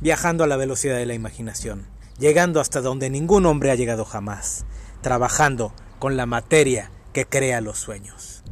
viajando 0.00 0.44
a 0.44 0.46
la 0.46 0.56
velocidad 0.56 0.96
de 0.96 1.06
la 1.06 1.14
imaginación, 1.14 1.86
llegando 2.18 2.60
hasta 2.60 2.80
donde 2.80 3.10
ningún 3.10 3.46
hombre 3.46 3.70
ha 3.70 3.74
llegado 3.74 4.04
jamás, 4.04 4.64
trabajando 5.02 5.72
con 5.98 6.16
la 6.16 6.26
materia 6.26 6.90
que 7.12 7.26
crea 7.26 7.60
los 7.60 7.78
sueños. 7.78 8.42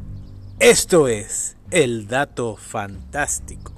Esto 0.59 1.07
es 1.07 1.57
el 1.71 2.07
dato 2.07 2.55
fantástico. 2.57 3.73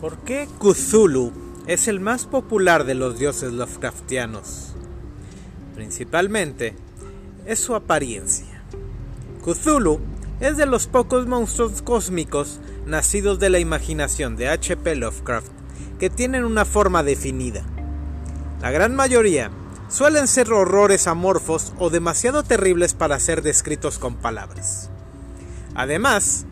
¿Por 0.00 0.18
qué 0.18 0.46
Cthulhu 0.60 1.32
es 1.66 1.88
el 1.88 1.98
más 1.98 2.26
popular 2.26 2.84
de 2.84 2.94
los 2.94 3.18
dioses 3.18 3.52
Lovecraftianos? 3.52 4.75
Principalmente 5.86 6.74
es 7.46 7.60
su 7.60 7.76
apariencia. 7.76 8.60
Cthulhu 9.44 10.00
es 10.40 10.56
de 10.56 10.66
los 10.66 10.88
pocos 10.88 11.28
monstruos 11.28 11.80
cósmicos 11.80 12.58
nacidos 12.86 13.38
de 13.38 13.50
la 13.50 13.60
imaginación 13.60 14.34
de 14.34 14.48
H.P. 14.48 14.96
Lovecraft 14.96 15.46
que 16.00 16.10
tienen 16.10 16.44
una 16.44 16.64
forma 16.64 17.04
definida. 17.04 17.62
La 18.60 18.72
gran 18.72 18.96
mayoría 18.96 19.52
suelen 19.88 20.26
ser 20.26 20.52
horrores 20.52 21.06
amorfos 21.06 21.72
o 21.78 21.88
demasiado 21.88 22.42
terribles 22.42 22.94
para 22.94 23.20
ser 23.20 23.42
descritos 23.42 24.00
con 24.00 24.16
palabras. 24.16 24.90
Además, 25.76 26.46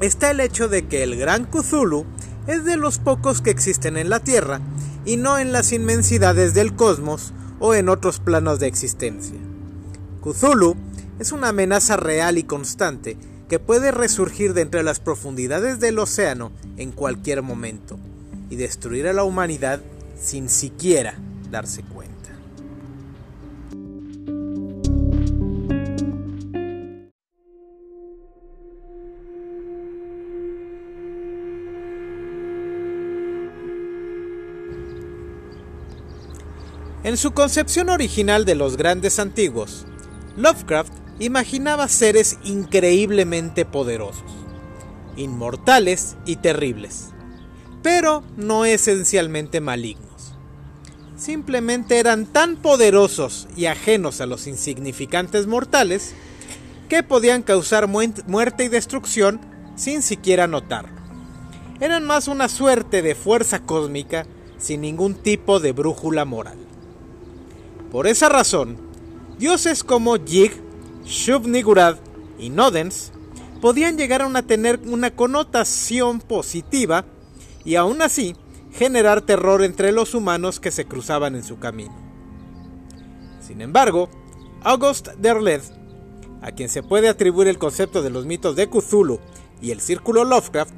está 0.00 0.30
el 0.30 0.40
hecho 0.40 0.68
de 0.68 0.88
que 0.88 1.02
el 1.02 1.16
gran 1.16 1.44
Cthulhu 1.44 2.06
es 2.46 2.64
de 2.64 2.78
los 2.78 3.00
pocos 3.00 3.42
que 3.42 3.50
existen 3.50 3.98
en 3.98 4.08
la 4.08 4.20
Tierra 4.20 4.62
y 5.04 5.18
no 5.18 5.38
en 5.38 5.52
las 5.52 5.72
inmensidades 5.72 6.54
del 6.54 6.74
cosmos 6.74 7.34
o 7.60 7.74
en 7.74 7.88
otros 7.88 8.18
planos 8.18 8.58
de 8.58 8.66
existencia. 8.66 9.38
Cthulhu 10.22 10.74
es 11.20 11.30
una 11.30 11.50
amenaza 11.50 11.96
real 11.96 12.38
y 12.38 12.42
constante 12.42 13.16
que 13.48 13.58
puede 13.58 13.90
resurgir 13.90 14.54
de 14.54 14.62
entre 14.62 14.82
las 14.82 15.00
profundidades 15.00 15.78
del 15.78 15.98
océano 15.98 16.50
en 16.76 16.92
cualquier 16.92 17.42
momento 17.42 17.98
y 18.48 18.56
destruir 18.56 19.06
a 19.06 19.12
la 19.12 19.24
humanidad 19.24 19.80
sin 20.20 20.48
siquiera 20.48 21.14
darse 21.50 21.82
cuenta. 21.82 22.09
En 37.10 37.16
su 37.16 37.32
concepción 37.32 37.88
original 37.88 38.44
de 38.44 38.54
los 38.54 38.76
grandes 38.76 39.18
antiguos, 39.18 39.84
Lovecraft 40.36 40.92
imaginaba 41.18 41.88
seres 41.88 42.38
increíblemente 42.44 43.64
poderosos, 43.64 44.30
inmortales 45.16 46.16
y 46.24 46.36
terribles, 46.36 47.06
pero 47.82 48.22
no 48.36 48.64
esencialmente 48.64 49.60
malignos. 49.60 50.34
Simplemente 51.16 51.98
eran 51.98 52.26
tan 52.26 52.54
poderosos 52.54 53.48
y 53.56 53.66
ajenos 53.66 54.20
a 54.20 54.26
los 54.26 54.46
insignificantes 54.46 55.48
mortales 55.48 56.14
que 56.88 57.02
podían 57.02 57.42
causar 57.42 57.88
muerte 57.88 58.62
y 58.62 58.68
destrucción 58.68 59.40
sin 59.74 60.02
siquiera 60.02 60.46
notarlo. 60.46 60.94
Eran 61.80 62.06
más 62.06 62.28
una 62.28 62.48
suerte 62.48 63.02
de 63.02 63.16
fuerza 63.16 63.58
cósmica 63.58 64.26
sin 64.58 64.82
ningún 64.82 65.16
tipo 65.16 65.58
de 65.58 65.72
brújula 65.72 66.24
moral. 66.24 66.69
Por 67.90 68.06
esa 68.06 68.28
razón, 68.28 68.76
dioses 69.38 69.82
como 69.82 70.16
Yig, 70.16 70.52
Shub-Niggurad 71.04 71.96
y 72.38 72.48
Nodens 72.50 73.10
podían 73.60 73.98
llegar 73.98 74.22
a 74.22 74.42
tener 74.42 74.80
una 74.86 75.10
connotación 75.10 76.20
positiva 76.20 77.04
y 77.64 77.74
aún 77.74 78.00
así 78.00 78.36
generar 78.72 79.22
terror 79.22 79.64
entre 79.64 79.90
los 79.90 80.14
humanos 80.14 80.60
que 80.60 80.70
se 80.70 80.84
cruzaban 80.84 81.34
en 81.34 81.42
su 81.42 81.58
camino. 81.58 81.94
Sin 83.40 83.60
embargo, 83.60 84.08
August 84.62 85.08
Derleth, 85.18 85.64
a 86.42 86.52
quien 86.52 86.68
se 86.68 86.84
puede 86.84 87.08
atribuir 87.08 87.48
el 87.48 87.58
concepto 87.58 88.02
de 88.02 88.10
los 88.10 88.24
mitos 88.24 88.54
de 88.54 88.68
Cthulhu 88.68 89.18
y 89.60 89.72
el 89.72 89.80
círculo 89.80 90.24
Lovecraft, 90.24 90.74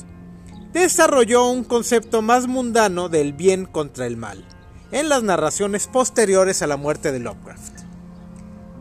desarrolló 0.72 1.46
un 1.46 1.64
concepto 1.64 2.22
más 2.22 2.46
mundano 2.46 3.10
del 3.10 3.34
bien 3.34 3.66
contra 3.66 4.06
el 4.06 4.16
mal 4.16 4.46
en 4.92 5.08
las 5.08 5.22
narraciones 5.22 5.86
posteriores 5.86 6.62
a 6.62 6.66
la 6.66 6.76
muerte 6.76 7.12
de 7.12 7.19
Lovecraft. 7.19 7.80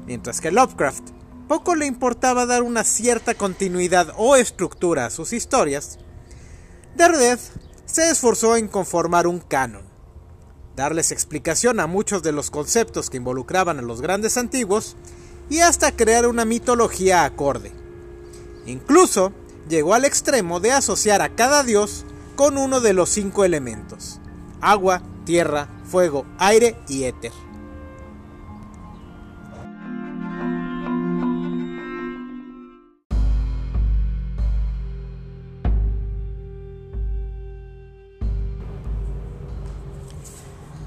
Mientras 0.05 0.41
que 0.41 0.51
Lovecraft 0.51 1.09
poco 1.47 1.75
le 1.75 1.85
importaba 1.85 2.45
dar 2.45 2.63
una 2.63 2.83
cierta 2.83 3.33
continuidad 3.33 4.13
o 4.17 4.35
estructura 4.35 5.05
a 5.05 5.09
sus 5.09 5.33
historias, 5.33 5.99
Derdeth 6.95 7.39
se 7.85 8.09
esforzó 8.09 8.57
en 8.57 8.67
conformar 8.67 9.25
un 9.25 9.39
canon, 9.39 9.83
darles 10.75 11.11
explicación 11.11 11.79
a 11.79 11.87
muchos 11.87 12.23
de 12.23 12.33
los 12.33 12.51
conceptos 12.51 13.09
que 13.09 13.17
involucraban 13.17 13.79
a 13.79 13.81
los 13.81 14.01
grandes 14.01 14.37
antiguos 14.37 14.97
y 15.49 15.59
hasta 15.59 15.95
crear 15.95 16.27
una 16.27 16.45
mitología 16.45 17.23
acorde. 17.23 17.71
Incluso 18.65 19.31
llegó 19.69 19.93
al 19.93 20.05
extremo 20.05 20.59
de 20.59 20.73
asociar 20.73 21.21
a 21.21 21.35
cada 21.35 21.63
dios 21.63 22.05
con 22.35 22.57
uno 22.57 22.81
de 22.81 22.93
los 22.93 23.09
cinco 23.09 23.45
elementos, 23.45 24.19
agua, 24.61 25.01
tierra, 25.25 25.69
fuego, 25.91 26.25
aire 26.39 26.77
y 26.87 27.03
éter. 27.03 27.33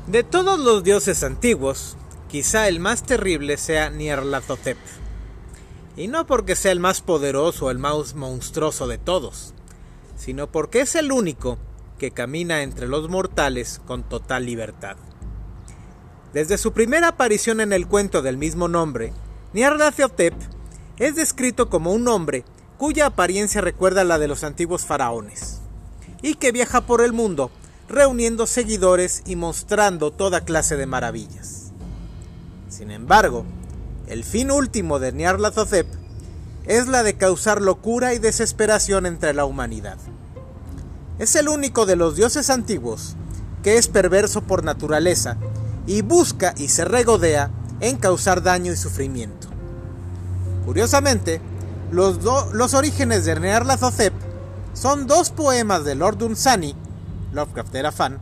De 0.07 0.23
todos 0.23 0.59
los 0.59 0.83
dioses 0.85 1.23
antiguos, 1.23 1.97
quizá 2.31 2.69
el 2.69 2.81
más 2.81 3.03
terrible 3.03 3.59
sea 3.59 3.91
Nyarlathotep. 3.91 4.79
Y 5.97 6.09
no 6.09 6.27
porque 6.27 6.57
sea 6.57 6.73
el 6.73 6.81
más 6.81 7.03
poderoso 7.03 7.67
o 7.67 7.71
el 7.71 7.79
más 7.79 8.15
monstruoso 8.15 8.87
de 8.87 8.97
todos, 8.97 9.55
sino 10.17 10.51
porque 10.51 10.81
es 10.81 10.95
el 10.95 11.13
único 11.13 11.59
que 12.05 12.11
camina 12.11 12.63
entre 12.63 12.87
los 12.87 13.09
mortales 13.09 13.81
con 13.87 14.03
total 14.03 14.45
libertad. 14.45 14.97
Desde 16.35 16.59
su 16.59 16.75
primera 16.75 17.09
aparición 17.09 17.63
en 17.63 17.73
el 17.73 17.87
cuento 17.87 18.21
del 18.21 18.37
mismo 18.37 18.69
nombre, 18.69 19.15
Nyarlathotep 19.55 20.35
es 20.99 21.17
descrito 21.17 21.71
como 21.71 21.95
un 21.95 22.07
hombre 22.09 22.45
cuya 22.77 23.07
apariencia 23.07 23.63
recuerda 23.63 24.03
a 24.03 24.05
la 24.05 24.19
de 24.19 24.29
los 24.29 24.45
antiguos 24.45 24.85
faraones, 24.85 25.63
y 26.21 26.35
que 26.35 26.53
viaja 26.53 26.83
por 26.83 27.01
el 27.01 27.15
mundo 27.15 27.51
reuniendo 27.89 28.47
seguidores 28.47 29.23
y 29.25 29.37
mostrando 29.37 30.11
toda 30.11 30.45
clase 30.45 30.77
de 30.77 30.85
maravillas. 30.85 31.73
Sin 32.69 32.91
embargo, 32.91 33.47
el 34.09 34.25
fin 34.25 34.51
último 34.51 34.99
de 34.99 35.11
Nyarlathotep 35.11 35.87
es 36.67 36.87
la 36.87 37.03
de 37.03 37.17
causar 37.17 37.63
locura 37.63 38.13
y 38.13 38.19
desesperación 38.19 39.07
entre 39.07 39.33
la 39.33 39.47
humanidad. 39.47 39.97
Es 41.19 41.37
el 41.37 41.49
único 41.49 41.87
de 41.87 41.97
los 41.97 42.17
dioses 42.17 42.51
antiguos 42.51 43.15
que 43.63 43.79
es 43.79 43.89
perverso 43.89 44.43
por 44.43 44.65
naturaleza 44.65 45.37
y 45.87 46.03
busca 46.03 46.55
y 46.57 46.69
se 46.69 46.85
regodea 46.85 47.51
en 47.81 47.97
causar 47.97 48.43
daño 48.43 48.73
y 48.73 48.77
sufrimiento. 48.77 49.49
Curiosamente, 50.67 51.41
los, 51.91 52.19
los 52.53 52.75
orígenes 52.75 53.25
de 53.25 53.39
Nyarlathotep 53.39 54.13
son 54.75 55.07
dos 55.07 55.31
poemas 55.31 55.85
de 55.85 55.95
Lord 55.95 56.19
Dunsany, 56.19 56.75
Lovecraft 57.33 57.75
era 57.75 57.93
fan, 57.93 58.19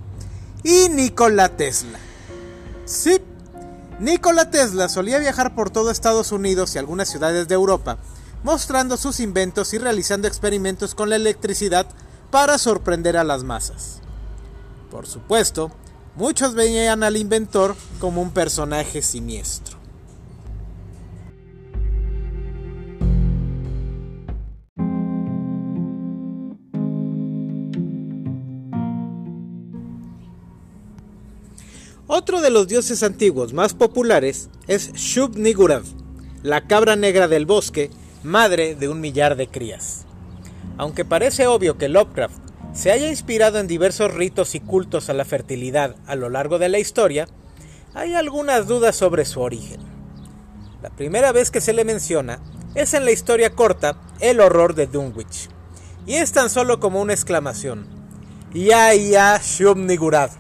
y 0.63 0.89
Nikola 0.91 1.49
Tesla. 1.49 1.99
Sí, 2.85 3.21
Nikola 4.01 4.51
Tesla 4.51 4.89
solía 4.89 5.19
viajar 5.19 5.55
por 5.55 5.71
todo 5.71 5.91
Estados 5.91 6.31
Unidos 6.31 6.75
y 6.75 6.79
algunas 6.79 7.09
ciudades 7.09 7.49
de 7.49 7.55
Europa, 7.55 7.99
mostrando 8.45 8.97
sus 8.97 9.21
inventos 9.21 9.73
y 9.73 9.79
realizando 9.79 10.29
experimentos 10.29 10.95
con 10.95 11.09
la 11.09 11.17
electricidad 11.17 11.87
para 12.33 12.57
sorprender 12.57 13.19
a 13.19 13.25
las 13.25 13.45
masas. 13.45 14.01
Por 14.91 15.07
supuesto, 15.07 15.71
muchos 16.17 16.55
veían 16.55 17.05
al 17.05 17.19
inventor 17.19 17.77
como 18.01 18.23
un 18.23 18.31
personaje 18.31 19.03
siniestro. 19.03 19.77
Otro 32.07 32.41
de 32.41 32.51
los 32.51 32.67
dioses 32.67 33.03
antiguos 33.03 33.53
más 33.53 33.75
populares 33.75 34.49
es 34.69 34.93
Shub-Niggurad, 34.95 35.85
la 36.43 36.67
cabra 36.67 36.97
negra 36.97 37.29
del 37.29 37.45
bosque, 37.45 37.91
madre 38.23 38.75
de 38.75 38.89
un 38.89 39.01
millar 39.01 39.37
de 39.37 39.49
crías. 39.49 40.07
Aunque 40.79 41.05
parece 41.05 41.47
obvio 41.47 41.79
que 41.79 41.89
Lovecraft 41.89 42.37
se 42.73 42.91
haya 42.91 43.09
inspirado 43.09 43.59
en 43.59 43.67
diversos 43.67 44.13
ritos 44.15 44.55
y 44.55 44.61
cultos 44.61 45.11
a 45.11 45.13
la 45.13 45.25
fertilidad 45.25 45.97
a 46.07 46.17
lo 46.17 46.31
largo 46.31 46.59
de 46.59 46.69
la 46.69 46.79
historia, 46.79 47.29
hay 47.95 48.15
algunas 48.15 48.67
dudas 48.67 48.97
sobre 48.97 49.25
su 49.25 49.41
origen. 49.41 49.81
La 50.83 50.91
primera 50.91 51.33
vez 51.33 51.51
que 51.51 51.61
se 51.61 51.75
le 51.75 51.85
menciona 51.85 52.41
es 52.75 52.95
en 52.95 53.05
la 53.05 53.13
historia 53.13 53.51
corta 53.51 54.01
El 54.21 54.41
horror 54.41 54.75
de 54.75 54.87
Dunwich, 54.87 55.51
y 56.07 56.15
es 56.15 56.33
tan 56.33 56.49
solo 56.49 56.81
como 56.81 57.01
una 57.01 57.13
exclamación. 57.13 57.87
Ya 58.55 58.95
ya 58.95 59.39
Shub-Niggurad. 59.39 60.31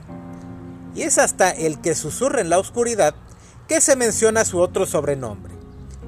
Y 0.94 1.02
es 1.02 1.18
hasta 1.18 1.50
el 1.50 1.80
que 1.80 1.94
susurra 1.94 2.40
en 2.40 2.50
la 2.50 2.58
oscuridad 2.58 3.14
que 3.68 3.80
se 3.80 3.96
menciona 3.96 4.44
su 4.44 4.60
otro 4.60 4.86
sobrenombre, 4.86 5.52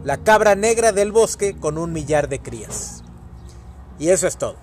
la 0.03 0.19
cabra 0.19 0.55
negra 0.55 0.93
del 0.93 1.12
bosque 1.12 1.55
con 1.55 1.79
un 1.79 1.93
millar 1.93 2.29
de 2.29 2.41
crías. 2.41 3.03
Y 3.99 4.08
eso 4.08 4.26
es 4.26 4.37
todo. 4.37 4.56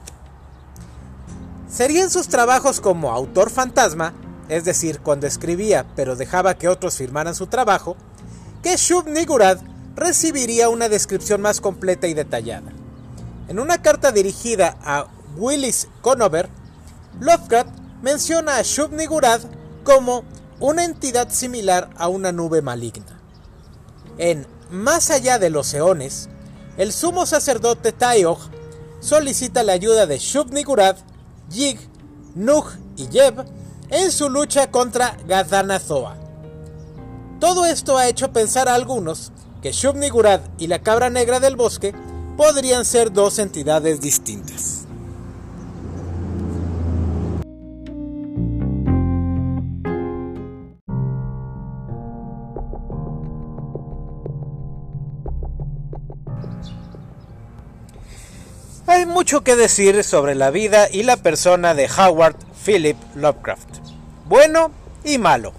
Serían 1.69 2.10
sus 2.10 2.28
trabajos 2.28 2.81
como 2.81 3.12
autor 3.12 3.50
fantasma, 3.50 4.13
es 4.50 4.66
decir, 4.66 5.00
cuando 5.00 5.28
escribía 5.28 5.86
pero 5.95 6.16
dejaba 6.16 6.56
que 6.56 6.68
otros 6.68 6.95
firmaran 6.95 7.36
su 7.36 7.48
trabajo, 7.48 7.95
que 8.62 8.75
Shub 8.75 9.07
Nigurad 9.07 9.60
recibiría 9.95 10.69
una 10.69 10.89
descripción 10.89 11.42
más 11.42 11.62
completa 11.62 12.07
y 12.07 12.13
detallada. 12.13 12.72
En 13.48 13.60
una 13.60 13.81
carta 13.81 14.12
dirigida 14.12 14.78
a 14.83 15.07
Willis 15.38 15.88
Conover, 16.01 16.50
Lovecraft 17.19 17.69
menciona 18.01 18.57
a 18.57 18.62
Shub 18.63 18.92
Nigurad 18.92 19.42
como 19.84 20.24
una 20.60 20.84
entidad 20.84 21.30
similar 21.30 21.89
a 21.98 22.07
una 22.07 22.31
nube 22.31 22.62
maligna. 22.62 23.19
En 24.18 24.45
Más 24.69 25.10
allá 25.10 25.38
de 25.38 25.50
los 25.50 25.74
eones, 25.74 26.30
el 26.77 26.94
sumo 26.94 27.25
sacerdote 27.25 27.92
Taeyog 27.92 28.39
solicita 29.01 29.63
la 29.63 29.74
ayuda 29.74 30.06
de 30.06 30.18
Shub 30.18 30.53
Nigurad, 30.53 30.95
Yig, 31.50 31.77
Nug 32.36 32.65
y 32.95 33.09
Yeb 33.09 33.45
en 33.89 34.12
su 34.12 34.30
lucha 34.30 34.71
contra 34.71 35.18
Gadanazoa. 35.27 36.15
Todo 37.42 37.65
esto 37.65 37.98
ha 37.98 38.07
hecho 38.07 38.31
pensar 38.31 38.69
a 38.69 38.75
algunos 38.75 39.31
que 39.62 39.71
Shub-Niggurad 39.71 40.42
y 40.57 40.68
la 40.68 40.80
cabra 40.80 41.09
negra 41.09 41.39
del 41.39 41.56
bosque 41.56 41.94
podrían 42.38 42.86
ser 42.86 43.12
dos 43.12 43.39
entidades 43.39 44.00
distintas. 44.00 44.81
Hay 58.91 59.05
mucho 59.05 59.41
que 59.41 59.55
decir 59.55 60.03
sobre 60.03 60.35
la 60.35 60.51
vida 60.51 60.89
y 60.91 61.03
la 61.03 61.15
persona 61.15 61.73
de 61.73 61.89
Howard 61.97 62.35
Philip 62.65 62.97
Lovecraft, 63.15 63.77
bueno 64.25 64.69
y 65.05 65.17
malo. 65.17 65.53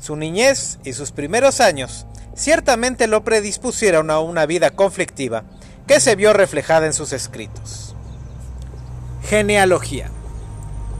Su 0.00 0.16
niñez 0.16 0.78
y 0.82 0.94
sus 0.94 1.12
primeros 1.12 1.60
años 1.60 2.06
ciertamente 2.34 3.06
lo 3.06 3.22
predispusieron 3.22 4.10
a 4.10 4.20
una 4.20 4.46
vida 4.46 4.70
conflictiva 4.70 5.44
que 5.86 6.00
se 6.00 6.16
vio 6.16 6.32
reflejada 6.32 6.86
en 6.86 6.94
sus 6.94 7.12
escritos. 7.12 7.94
Genealogía. 9.24 10.10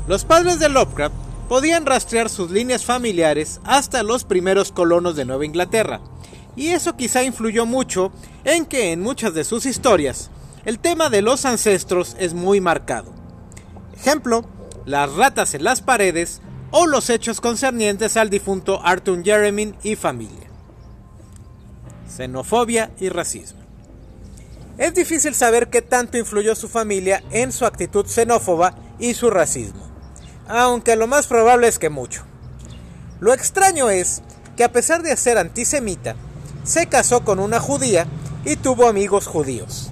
Los 0.08 0.26
padres 0.26 0.58
de 0.58 0.69
Lovecraft 0.69 1.14
podían 1.49 1.87
rastrear 1.87 2.29
sus 2.29 2.50
líneas 2.50 2.84
familiares 2.84 3.58
hasta 3.64 4.02
los 4.02 4.25
primeros 4.25 4.70
colonos 4.70 5.17
de 5.17 5.25
Nueva 5.25 5.46
Inglaterra, 5.46 6.02
y 6.56 6.69
eso 6.69 6.94
quizá 6.94 7.23
influyó 7.23 7.64
mucho 7.64 8.12
en 8.44 8.67
que 8.67 8.93
en 8.93 9.00
muchas 9.00 9.32
de 9.32 9.44
sus 9.44 9.64
historias 9.64 10.31
el 10.64 10.79
tema 10.79 11.11
de 11.11 11.23
los 11.23 11.44
ancestros 11.44 12.17
es 12.19 12.35
muy 12.35 12.61
marcado. 12.61 13.12
Ejemplo, 13.97 14.44
las 14.87 15.12
ratas 15.14 15.55
en 15.55 15.64
las 15.64 15.81
paredes 15.81 16.41
o 16.70 16.87
los 16.87 17.11
hechos 17.11 17.41
concernientes 17.41 18.17
al 18.17 18.31
difunto 18.31 18.81
Arthur 18.85 19.23
Jeremy 19.23 19.75
y 19.82 19.97
familia. 19.97 20.50
Xenofobia 22.17 22.91
y 22.99 23.09
racismo. 23.09 23.61
Es 24.79 24.94
difícil 24.94 25.35
saber 25.35 25.69
qué 25.69 25.82
tanto 25.82 26.19
influyó 26.19 26.55
su 26.55 26.69
familia 26.69 27.23
en 27.31 27.53
su 27.53 27.67
actitud 27.67 28.06
xenófoba 28.06 28.75
y 28.99 29.15
su 29.15 29.31
racismo, 29.31 29.87
aunque 30.49 30.97
lo 30.97 31.06
más 31.06 31.26
probable 31.26 31.69
es 31.69 31.79
que 31.79 31.91
mucho. 31.91 32.25
Lo 33.20 33.35
extraño 33.35 33.91
es 33.91 34.23
que 34.56 34.65
a 34.65 34.73
pesar 34.73 35.03
de 35.03 35.17
ser 35.17 35.38
antisemita, 35.38 36.17
se 36.65 36.87
casó 36.87 37.23
con 37.25 37.38
una 37.38 37.61
judía 37.61 38.06
y 38.44 38.56
tuvo 38.56 38.88
amigos 38.88 39.26
judíos. 39.26 39.92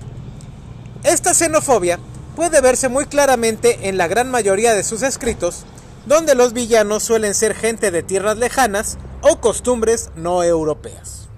Esta 1.02 1.32
xenofobia 1.32 1.98
puede 2.36 2.60
verse 2.60 2.90
muy 2.90 3.06
claramente 3.06 3.88
en 3.88 3.96
la 3.96 4.06
gran 4.06 4.30
mayoría 4.30 4.74
de 4.74 4.84
sus 4.84 5.02
escritos, 5.02 5.64
donde 6.04 6.34
los 6.34 6.52
villanos 6.52 7.02
suelen 7.02 7.34
ser 7.34 7.54
gente 7.54 7.90
de 7.90 8.02
tierras 8.02 8.36
lejanas 8.36 8.98
o 9.22 9.40
costumbres 9.40 10.10
no 10.14 10.42
europeas. 10.42 11.28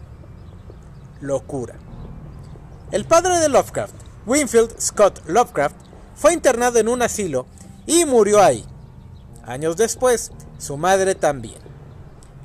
Locura. 1.21 1.77
El 2.91 3.05
padre 3.05 3.39
de 3.39 3.49
Lovecraft, 3.49 3.95
Winfield 4.27 4.81
Scott 4.81 5.23
Lovecraft, 5.29 5.77
fue 6.17 6.33
internado 6.33 6.81
en 6.81 6.89
un 6.89 7.01
asilo 7.01 7.47
y 7.87 8.05
murió 8.05 8.43
ahí. 8.43 8.67
Años 9.45 9.77
después, 9.77 10.33
su 10.59 10.77
madre 10.77 11.15
también. 11.15 11.61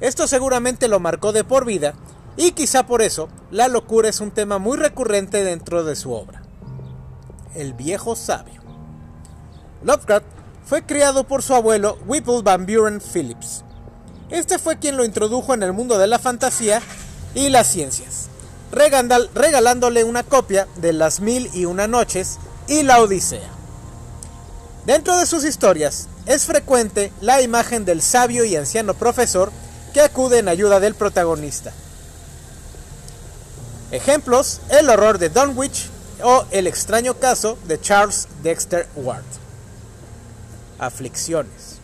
Esto 0.01 0.27
seguramente 0.27 0.87
lo 0.87 0.99
marcó 0.99 1.31
de 1.31 1.43
por 1.43 1.65
vida 1.65 1.95
y 2.35 2.51
quizá 2.51 2.85
por 2.85 3.01
eso 3.01 3.27
la 3.49 3.67
locura 3.67 4.07
es 4.07 4.19
un 4.21 4.29
tema 4.29 4.59
muy 4.59 4.77
recurrente 4.77 5.43
dentro 5.43 5.83
de 5.83 5.95
su 5.95 6.13
obra 6.13 6.46
el 7.57 7.73
viejo 7.73 8.15
sabio. 8.15 8.61
Lovecraft 9.83 10.25
fue 10.65 10.85
criado 10.85 11.25
por 11.25 11.43
su 11.43 11.53
abuelo 11.53 11.97
Whipple 12.05 12.41
Van 12.43 12.65
Buren 12.65 13.01
Phillips. 13.01 13.63
Este 14.29 14.59
fue 14.59 14.77
quien 14.77 14.97
lo 14.97 15.05
introdujo 15.05 15.53
en 15.53 15.63
el 15.63 15.73
mundo 15.73 15.97
de 15.97 16.07
la 16.07 16.19
fantasía 16.19 16.81
y 17.33 17.49
las 17.49 17.67
ciencias, 17.67 18.27
regalándole 18.71 20.03
una 20.03 20.23
copia 20.23 20.67
de 20.75 20.91
Las 20.93 21.19
Mil 21.19 21.49
y 21.53 21.65
Una 21.65 21.87
Noches 21.87 22.37
y 22.67 22.83
La 22.83 23.01
Odisea. 23.01 23.49
Dentro 24.85 25.17
de 25.17 25.25
sus 25.25 25.45
historias 25.45 26.07
es 26.25 26.45
frecuente 26.45 27.11
la 27.21 27.41
imagen 27.41 27.85
del 27.85 28.01
sabio 28.01 28.43
y 28.43 28.55
anciano 28.55 28.93
profesor 28.93 29.51
que 29.93 30.01
acude 30.01 30.39
en 30.39 30.49
ayuda 30.49 30.79
del 30.79 30.95
protagonista. 30.95 31.71
Ejemplos, 33.91 34.59
el 34.69 34.89
horror 34.89 35.17
de 35.17 35.29
Dunwich 35.29 35.89
o 36.23 36.45
El 36.51 36.67
extraño 36.67 37.15
caso 37.15 37.57
de 37.67 37.79
Charles 37.79 38.27
Dexter 38.43 38.87
Ward. 38.95 39.23
Aflicciones. 40.79 41.77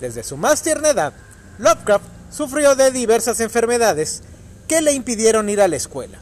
Desde 0.00 0.22
su 0.22 0.36
más 0.36 0.62
tierna 0.62 0.90
edad, 0.90 1.12
Lovecraft 1.58 2.04
sufrió 2.30 2.74
de 2.74 2.90
diversas 2.90 3.40
enfermedades 3.40 4.22
que 4.66 4.80
le 4.80 4.92
impidieron 4.92 5.48
ir 5.48 5.60
a 5.60 5.68
la 5.68 5.76
escuela. 5.76 6.18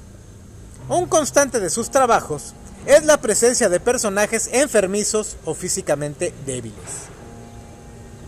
Un 0.88 1.06
constante 1.06 1.60
de 1.60 1.70
sus 1.70 1.90
trabajos 1.90 2.54
es 2.86 3.04
la 3.04 3.20
presencia 3.20 3.68
de 3.68 3.80
personajes 3.80 4.48
enfermizos 4.52 5.36
o 5.44 5.54
físicamente 5.54 6.32
débiles. 6.46 7.08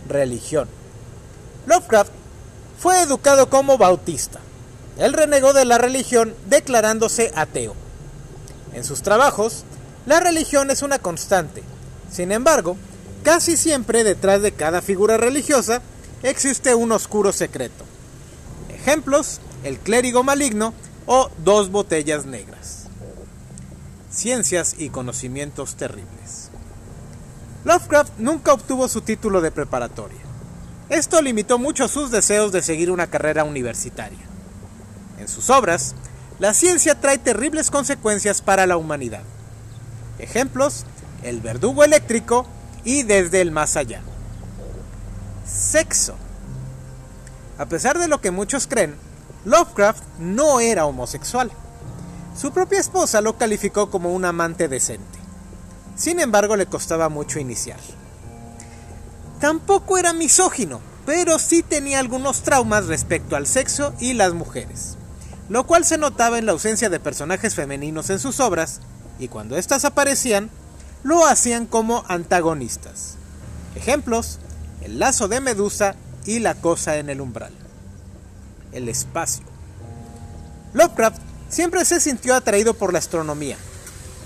Religión. 0.08 0.68
Lovecraft 1.66 2.12
fue 2.78 3.00
educado 3.02 3.48
como 3.48 3.78
bautista. 3.78 4.40
Él 4.98 5.12
renegó 5.12 5.52
de 5.52 5.64
la 5.64 5.78
religión 5.78 6.34
declarándose 6.46 7.32
ateo. 7.34 7.74
En 8.74 8.84
sus 8.84 9.02
trabajos, 9.02 9.64
la 10.06 10.20
religión 10.20 10.70
es 10.70 10.82
una 10.82 10.98
constante. 10.98 11.62
Sin 12.10 12.32
embargo, 12.32 12.76
casi 13.22 13.56
siempre 13.56 14.04
detrás 14.04 14.42
de 14.42 14.52
cada 14.52 14.82
figura 14.82 15.16
religiosa 15.16 15.82
existe 16.22 16.74
un 16.74 16.92
oscuro 16.92 17.32
secreto. 17.32 17.84
Ejemplos, 18.68 19.40
el 19.64 19.78
clérigo 19.78 20.22
maligno 20.22 20.72
o 21.06 21.30
dos 21.44 21.70
botellas 21.70 22.26
negras. 22.26 22.86
Ciencias 24.10 24.74
y 24.78 24.90
conocimientos 24.90 25.76
terribles. 25.76 26.50
Lovecraft 27.64 28.14
nunca 28.18 28.52
obtuvo 28.52 28.88
su 28.88 29.02
título 29.02 29.40
de 29.40 29.50
preparatoria. 29.50 30.20
Esto 30.88 31.20
limitó 31.22 31.58
mucho 31.58 31.86
sus 31.88 32.10
deseos 32.10 32.52
de 32.52 32.62
seguir 32.62 32.90
una 32.90 33.08
carrera 33.08 33.44
universitaria. 33.44 34.18
En 35.18 35.28
sus 35.28 35.50
obras, 35.50 35.94
la 36.40 36.54
ciencia 36.54 36.98
trae 36.98 37.18
terribles 37.18 37.70
consecuencias 37.70 38.40
para 38.40 38.66
la 38.66 38.78
humanidad. 38.78 39.20
Ejemplos, 40.18 40.86
el 41.22 41.42
verdugo 41.42 41.84
eléctrico 41.84 42.46
y 42.82 43.02
desde 43.02 43.42
el 43.42 43.50
más 43.50 43.76
allá. 43.76 44.00
Sexo. 45.46 46.14
A 47.58 47.66
pesar 47.66 47.98
de 47.98 48.08
lo 48.08 48.22
que 48.22 48.30
muchos 48.30 48.66
creen, 48.66 48.96
Lovecraft 49.44 50.02
no 50.18 50.60
era 50.60 50.86
homosexual. 50.86 51.50
Su 52.34 52.52
propia 52.52 52.80
esposa 52.80 53.20
lo 53.20 53.36
calificó 53.36 53.90
como 53.90 54.14
un 54.14 54.24
amante 54.24 54.66
decente. 54.66 55.18
Sin 55.94 56.20
embargo, 56.20 56.56
le 56.56 56.64
costaba 56.64 57.10
mucho 57.10 57.38
iniciar. 57.38 57.80
Tampoco 59.40 59.98
era 59.98 60.14
misógino, 60.14 60.80
pero 61.04 61.38
sí 61.38 61.62
tenía 61.62 61.98
algunos 61.98 62.40
traumas 62.40 62.86
respecto 62.86 63.36
al 63.36 63.46
sexo 63.46 63.92
y 64.00 64.14
las 64.14 64.32
mujeres 64.32 64.96
lo 65.50 65.66
cual 65.66 65.84
se 65.84 65.98
notaba 65.98 66.38
en 66.38 66.46
la 66.46 66.52
ausencia 66.52 66.88
de 66.88 67.00
personajes 67.00 67.56
femeninos 67.56 68.08
en 68.08 68.20
sus 68.20 68.38
obras, 68.38 68.80
y 69.18 69.26
cuando 69.26 69.58
éstas 69.58 69.84
aparecían, 69.84 70.48
lo 71.02 71.26
hacían 71.26 71.66
como 71.66 72.04
antagonistas. 72.06 73.16
Ejemplos, 73.74 74.38
el 74.80 75.00
lazo 75.00 75.26
de 75.26 75.40
Medusa 75.40 75.96
y 76.24 76.38
la 76.38 76.54
cosa 76.54 76.98
en 76.98 77.10
el 77.10 77.20
umbral. 77.20 77.52
El 78.70 78.88
espacio. 78.88 79.44
Lovecraft 80.72 81.20
siempre 81.48 81.84
se 81.84 81.98
sintió 81.98 82.36
atraído 82.36 82.74
por 82.74 82.92
la 82.92 83.00
astronomía. 83.00 83.56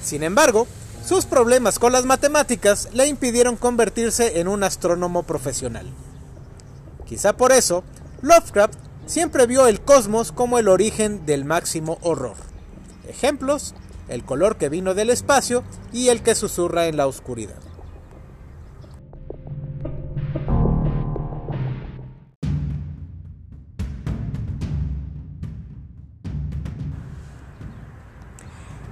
Sin 0.04 0.22
embargo, 0.22 0.66
sus 1.06 1.24
problemas 1.24 1.78
con 1.78 1.92
las 1.92 2.04
matemáticas 2.04 2.90
le 2.92 3.06
impidieron 3.06 3.56
convertirse 3.56 4.40
en 4.40 4.48
un 4.48 4.62
astrónomo 4.62 5.22
profesional. 5.22 5.86
Quizá 7.06 7.34
por 7.34 7.52
eso, 7.52 7.82
Lovecraft 8.20 8.74
siempre 9.06 9.46
vio 9.46 9.66
el 9.66 9.80
cosmos 9.80 10.32
como 10.32 10.58
el 10.58 10.68
origen 10.68 11.26
del 11.26 11.44
máximo 11.44 11.98
horror. 12.02 12.36
Ejemplos, 13.08 13.74
el 14.08 14.24
color 14.24 14.56
que 14.56 14.68
vino 14.68 14.94
del 14.94 15.10
espacio 15.10 15.64
y 15.92 16.08
el 16.08 16.22
que 16.22 16.34
susurra 16.34 16.86
en 16.86 16.96
la 16.96 17.06
oscuridad. 17.06 17.58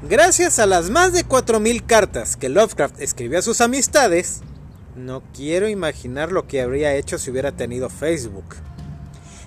Gracias 0.09 0.59
a 0.59 0.67
las 0.67 0.91
más 0.91 1.15
de 1.15 1.25
4.000 1.25 1.87
cartas 1.87 2.37
que 2.37 2.51
Lovecraft 2.51 3.01
escribió 3.01 3.39
a 3.39 3.43
sus 3.43 3.63
amistades, 3.63 4.43
no 4.95 5.23
quiero 5.35 5.71
imaginar 5.71 6.33
lo 6.33 6.47
que 6.47 6.61
habría 6.61 6.95
hecho 6.95 7.17
si 7.17 7.31
hubiera 7.31 7.53
tenido 7.53 7.89
Facebook. 7.89 8.57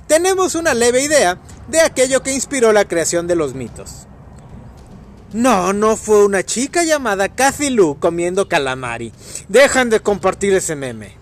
Tenemos 0.08 0.56
una 0.56 0.74
leve 0.74 1.02
idea 1.02 1.40
de 1.68 1.82
aquello 1.82 2.22
que 2.22 2.34
inspiró 2.34 2.72
la 2.72 2.88
creación 2.88 3.28
de 3.28 3.36
los 3.36 3.56
mitos. 3.56 4.08
No, 5.34 5.74
no 5.74 5.98
fue 5.98 6.24
una 6.24 6.44
chica 6.44 6.84
llamada 6.84 7.30
Cathy 7.30 7.70
Lou 7.70 8.00
comiendo 8.00 8.48
calamari. 8.48 9.12
Dejan 9.50 9.90
de 9.90 10.00
compartir 10.00 10.54
ese 10.54 10.76
meme. 10.76 11.18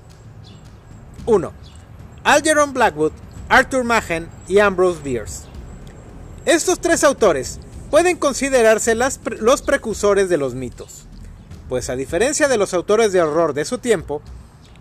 1. 1.26 1.52
Algeron 2.24 2.74
Blackwood, 2.74 3.14
Arthur 3.50 3.84
Machen 3.84 4.30
y 4.48 4.60
Ambrose 4.60 5.02
Bierce. 5.02 5.44
Estos 6.46 6.80
tres 6.80 7.04
autores 7.04 7.60
pueden 7.90 8.18
considerarse 8.18 8.96
los 8.96 9.62
precursores 9.62 10.28
de 10.28 10.38
los 10.38 10.56
mitos, 10.56 11.06
pues 11.70 11.90
a 11.90 11.96
diferencia 11.96 12.48
de 12.48 12.58
los 12.58 12.74
autores 12.74 13.14
de 13.14 13.22
horror 13.22 13.54
de 13.54 13.66
su 13.66 13.78
tiempo, 13.78 14.22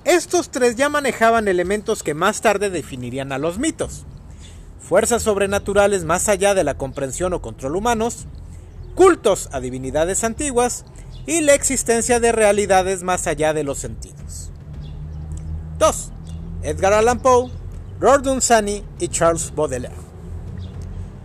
estos 0.04 0.50
tres 0.50 0.76
ya 0.76 0.88
manejaban 0.88 1.46
elementos 1.48 2.02
que 2.02 2.14
más 2.14 2.40
tarde 2.40 2.70
definirían 2.70 3.32
a 3.32 3.38
los 3.38 3.58
mitos. 3.58 4.04
Fuerzas 4.80 5.22
sobrenaturales 5.22 6.04
más 6.04 6.28
allá 6.28 6.54
de 6.54 6.64
la 6.64 6.74
comprensión 6.74 7.32
o 7.32 7.40
control 7.40 7.76
humanos, 7.76 8.26
cultos 8.94 9.48
a 9.52 9.60
divinidades 9.60 10.24
antiguas 10.24 10.84
y 11.26 11.40
la 11.40 11.54
existencia 11.54 12.20
de 12.20 12.32
realidades 12.32 13.02
más 13.02 13.26
allá 13.26 13.54
de 13.54 13.64
los 13.64 13.78
sentidos. 13.78 14.50
2. 15.78 16.10
Edgar 16.62 16.92
Allan 16.92 17.20
Poe, 17.20 17.50
Lord 18.00 18.22
Dunsany 18.22 18.84
y 18.98 19.08
Charles 19.08 19.54
Baudelaire. 19.54 19.96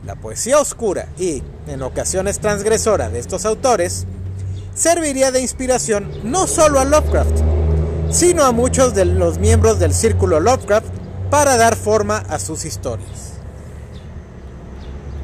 La 0.06 0.16
poesía 0.16 0.60
oscura 0.60 1.10
y, 1.18 1.44
en 1.68 1.82
ocasiones 1.82 2.40
transgresora 2.40 3.10
de 3.10 3.20
estos 3.20 3.46
autores, 3.46 4.06
serviría 4.74 5.32
de 5.32 5.42
inspiración 5.42 6.12
no 6.24 6.48
solo 6.48 6.80
a 6.80 6.86
Lovecraft, 6.86 7.57
sino 8.10 8.44
a 8.44 8.52
muchos 8.52 8.94
de 8.94 9.06
los 9.06 9.38
miembros 9.38 9.80
del 9.80 9.94
círculo 9.94 10.40
Lovecraft 10.40 10.88
para 11.30 11.58
dar 11.58 11.76
forma 11.76 12.18
a 12.18 12.40
sus 12.40 12.66
historias. 12.66 13.34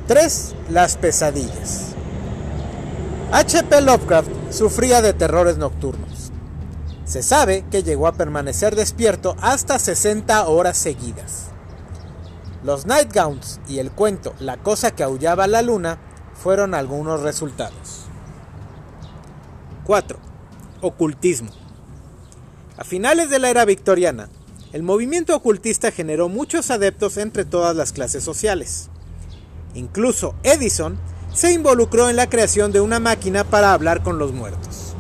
3. 0.08 0.56
Las 0.70 0.98
pesadillas. 0.98 1.94
H.P. 3.32 3.82
Lovecraft 3.82 4.30
sufría 4.52 5.02
de 5.02 5.14
terrores 5.14 5.58
nocturnos. 5.58 6.32
Se 7.06 7.24
sabe 7.24 7.66
que 7.72 7.84
llegó 7.84 8.08
a 8.08 8.14
permanecer 8.14 8.76
despierto 8.76 9.36
hasta 9.42 9.80
60 9.80 10.48
horas 10.48 10.78
seguidas. 10.78 11.48
Los 12.64 12.86
Nightgowns 12.86 13.60
y 13.68 13.80
el 13.80 13.92
cuento 13.92 14.34
La 14.40 14.58
cosa 14.58 14.92
que 14.92 15.04
aullaba 15.04 15.48
la 15.48 15.62
luna 15.62 15.98
fueron 16.34 16.74
algunos 16.74 17.22
resultados. 17.22 18.06
4. 19.86 20.18
Ocultismo. 20.82 21.63
A 22.76 22.84
finales 22.84 23.30
de 23.30 23.38
la 23.38 23.52
era 23.52 23.66
victoriana, 23.66 24.30
el 24.72 24.82
movimiento 24.82 25.36
ocultista 25.36 25.92
generó 25.92 26.28
muchos 26.28 26.72
adeptos 26.72 27.18
entre 27.18 27.46
todas 27.46 27.76
las 27.76 27.94
clases 27.94 28.24
sociales. 28.24 28.90
Incluso 29.76 30.34
Edison 30.42 30.98
se 31.36 31.54
involucró 31.54 32.10
en 32.10 32.16
la 32.16 32.30
creación 32.30 32.72
de 32.72 32.82
una 32.82 33.00
máquina 33.00 33.44
para 33.44 33.74
hablar 33.74 34.02
con 34.02 34.18
los 34.18 34.34
muertos. 34.34 34.96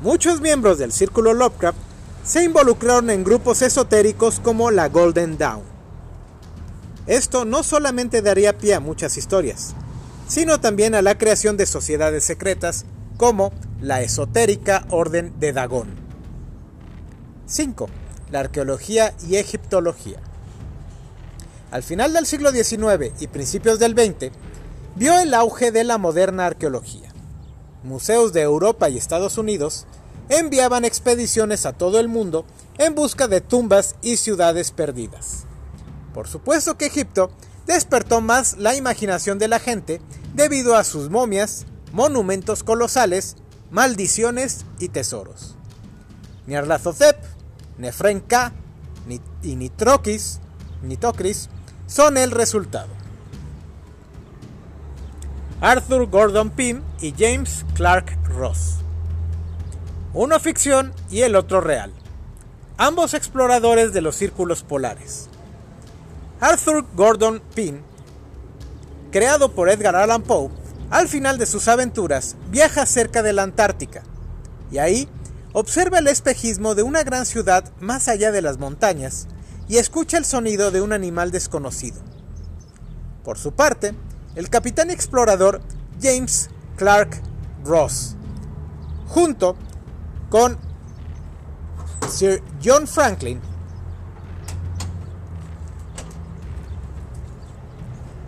Muchos 0.00 0.40
miembros 0.40 0.78
del 0.78 0.92
círculo 0.92 1.34
Lovecraft 1.34 1.78
se 2.24 2.44
involucraron 2.44 3.10
en 3.10 3.24
grupos 3.24 3.60
esotéricos 3.60 4.38
como 4.38 4.70
la 4.70 4.88
Golden 4.88 5.36
Dawn. 5.36 5.64
Esto 7.08 7.44
no 7.44 7.64
solamente 7.64 8.22
daría 8.22 8.56
pie 8.56 8.74
a 8.74 8.80
muchas 8.80 9.16
historias, 9.16 9.74
sino 10.28 10.60
también 10.60 10.94
a 10.94 11.02
la 11.02 11.18
creación 11.18 11.56
de 11.56 11.66
sociedades 11.66 12.22
secretas 12.22 12.84
como 13.16 13.52
la 13.80 14.02
esotérica 14.02 14.86
Orden 14.90 15.34
de 15.40 15.52
Dagón. 15.52 16.03
5. 17.46 17.88
La 18.30 18.40
arqueología 18.40 19.14
y 19.28 19.36
egiptología. 19.36 20.18
Al 21.70 21.82
final 21.82 22.12
del 22.14 22.24
siglo 22.24 22.52
XIX 22.52 23.12
y 23.20 23.26
principios 23.26 23.78
del 23.78 23.92
XX, 23.92 24.32
vio 24.96 25.18
el 25.18 25.34
auge 25.34 25.70
de 25.70 25.84
la 25.84 25.98
moderna 25.98 26.46
arqueología. 26.46 27.12
Museos 27.82 28.32
de 28.32 28.40
Europa 28.40 28.88
y 28.88 28.96
Estados 28.96 29.36
Unidos 29.36 29.86
enviaban 30.30 30.86
expediciones 30.86 31.66
a 31.66 31.74
todo 31.74 32.00
el 32.00 32.08
mundo 32.08 32.46
en 32.78 32.94
busca 32.94 33.28
de 33.28 33.42
tumbas 33.42 33.96
y 34.00 34.16
ciudades 34.16 34.70
perdidas. 34.70 35.44
Por 36.14 36.28
supuesto 36.28 36.78
que 36.78 36.86
Egipto 36.86 37.30
despertó 37.66 38.22
más 38.22 38.56
la 38.56 38.74
imaginación 38.74 39.38
de 39.38 39.48
la 39.48 39.58
gente 39.58 40.00
debido 40.32 40.76
a 40.76 40.84
sus 40.84 41.10
momias, 41.10 41.66
monumentos 41.92 42.62
colosales, 42.62 43.36
maldiciones 43.70 44.64
y 44.78 44.88
tesoros. 44.88 45.56
Nyarlathotep, 46.46 47.16
Nefrenka 47.78 48.52
y 49.42 49.56
Nitrokis, 49.56 50.40
son 51.86 52.16
el 52.16 52.30
resultado. 52.30 52.88
Arthur 55.60 56.10
Gordon 56.10 56.50
Pym 56.50 56.82
y 57.00 57.14
James 57.16 57.64
Clark 57.74 58.18
Ross. 58.28 58.76
Uno 60.12 60.38
ficción 60.38 60.92
y 61.10 61.22
el 61.22 61.36
otro 61.36 61.60
real. 61.60 61.92
Ambos 62.76 63.14
exploradores 63.14 63.92
de 63.92 64.00
los 64.00 64.16
círculos 64.16 64.62
polares. 64.62 65.28
Arthur 66.40 66.84
Gordon 66.94 67.40
Pym, 67.54 67.80
creado 69.10 69.52
por 69.52 69.70
Edgar 69.70 69.96
Allan 69.96 70.22
Poe, 70.22 70.50
al 70.90 71.08
final 71.08 71.38
de 71.38 71.46
sus 71.46 71.68
aventuras 71.68 72.36
viaja 72.50 72.84
cerca 72.84 73.22
de 73.22 73.32
la 73.32 73.42
Antártica 73.42 74.02
y 74.70 74.78
ahí 74.78 75.08
observa 75.54 76.00
el 76.00 76.08
espejismo 76.08 76.74
de 76.74 76.82
una 76.82 77.04
gran 77.04 77.24
ciudad 77.24 77.72
más 77.80 78.08
allá 78.08 78.32
de 78.32 78.42
las 78.42 78.58
montañas 78.58 79.28
y 79.68 79.78
escucha 79.78 80.18
el 80.18 80.24
sonido 80.24 80.72
de 80.72 80.82
un 80.82 80.92
animal 80.92 81.30
desconocido. 81.30 82.02
Por 83.22 83.38
su 83.38 83.52
parte, 83.52 83.94
el 84.34 84.50
capitán 84.50 84.90
explorador 84.90 85.62
James 86.02 86.50
Clark 86.76 87.22
Ross, 87.64 88.16
junto 89.06 89.56
con 90.28 90.58
Sir 92.10 92.42
John 92.62 92.88
Franklin, 92.88 93.40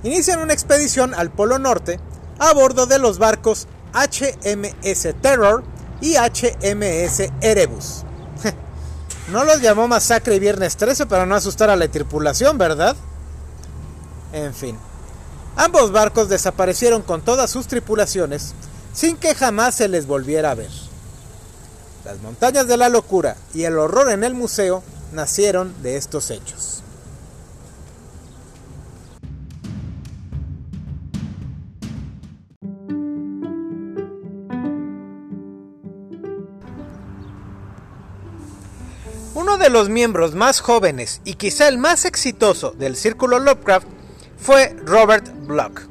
inician 0.04 0.40
una 0.40 0.52
expedición 0.52 1.12
al 1.12 1.32
Polo 1.32 1.58
Norte 1.58 1.98
a 2.38 2.54
bordo 2.54 2.86
de 2.86 3.00
los 3.00 3.18
barcos 3.18 3.66
HMS 3.92 5.08
Terror 5.20 5.64
y 6.00 6.16
HMS 6.16 7.30
Erebus. 7.40 8.04
no 9.32 9.44
los 9.44 9.60
llamó 9.60 9.88
Masacre 9.88 10.36
y 10.36 10.40
Viernes 10.40 10.76
13 10.76 11.06
para 11.06 11.26
no 11.26 11.34
asustar 11.34 11.70
a 11.70 11.76
la 11.76 11.88
tripulación, 11.88 12.58
¿verdad? 12.58 12.96
En 14.32 14.54
fin, 14.54 14.78
ambos 15.56 15.92
barcos 15.92 16.28
desaparecieron 16.28 17.02
con 17.02 17.22
todas 17.22 17.50
sus 17.50 17.66
tripulaciones 17.66 18.54
sin 18.92 19.16
que 19.16 19.34
jamás 19.34 19.74
se 19.74 19.88
les 19.88 20.06
volviera 20.06 20.50
a 20.50 20.54
ver. 20.54 20.70
Las 22.04 22.20
montañas 22.20 22.66
de 22.68 22.76
la 22.76 22.88
locura 22.88 23.36
y 23.52 23.64
el 23.64 23.78
horror 23.78 24.10
en 24.10 24.24
el 24.24 24.34
museo 24.34 24.82
nacieron 25.12 25.74
de 25.82 25.96
estos 25.96 26.30
hechos. 26.30 26.82
Uno 39.46 39.58
de 39.58 39.70
los 39.70 39.88
miembros 39.88 40.34
más 40.34 40.58
jóvenes 40.58 41.20
y 41.24 41.34
quizá 41.34 41.68
el 41.68 41.78
más 41.78 42.04
exitoso 42.04 42.72
del 42.72 42.96
círculo 42.96 43.38
Lovecraft 43.38 43.86
fue 44.36 44.74
Robert 44.84 45.24
Bloch. 45.46 45.82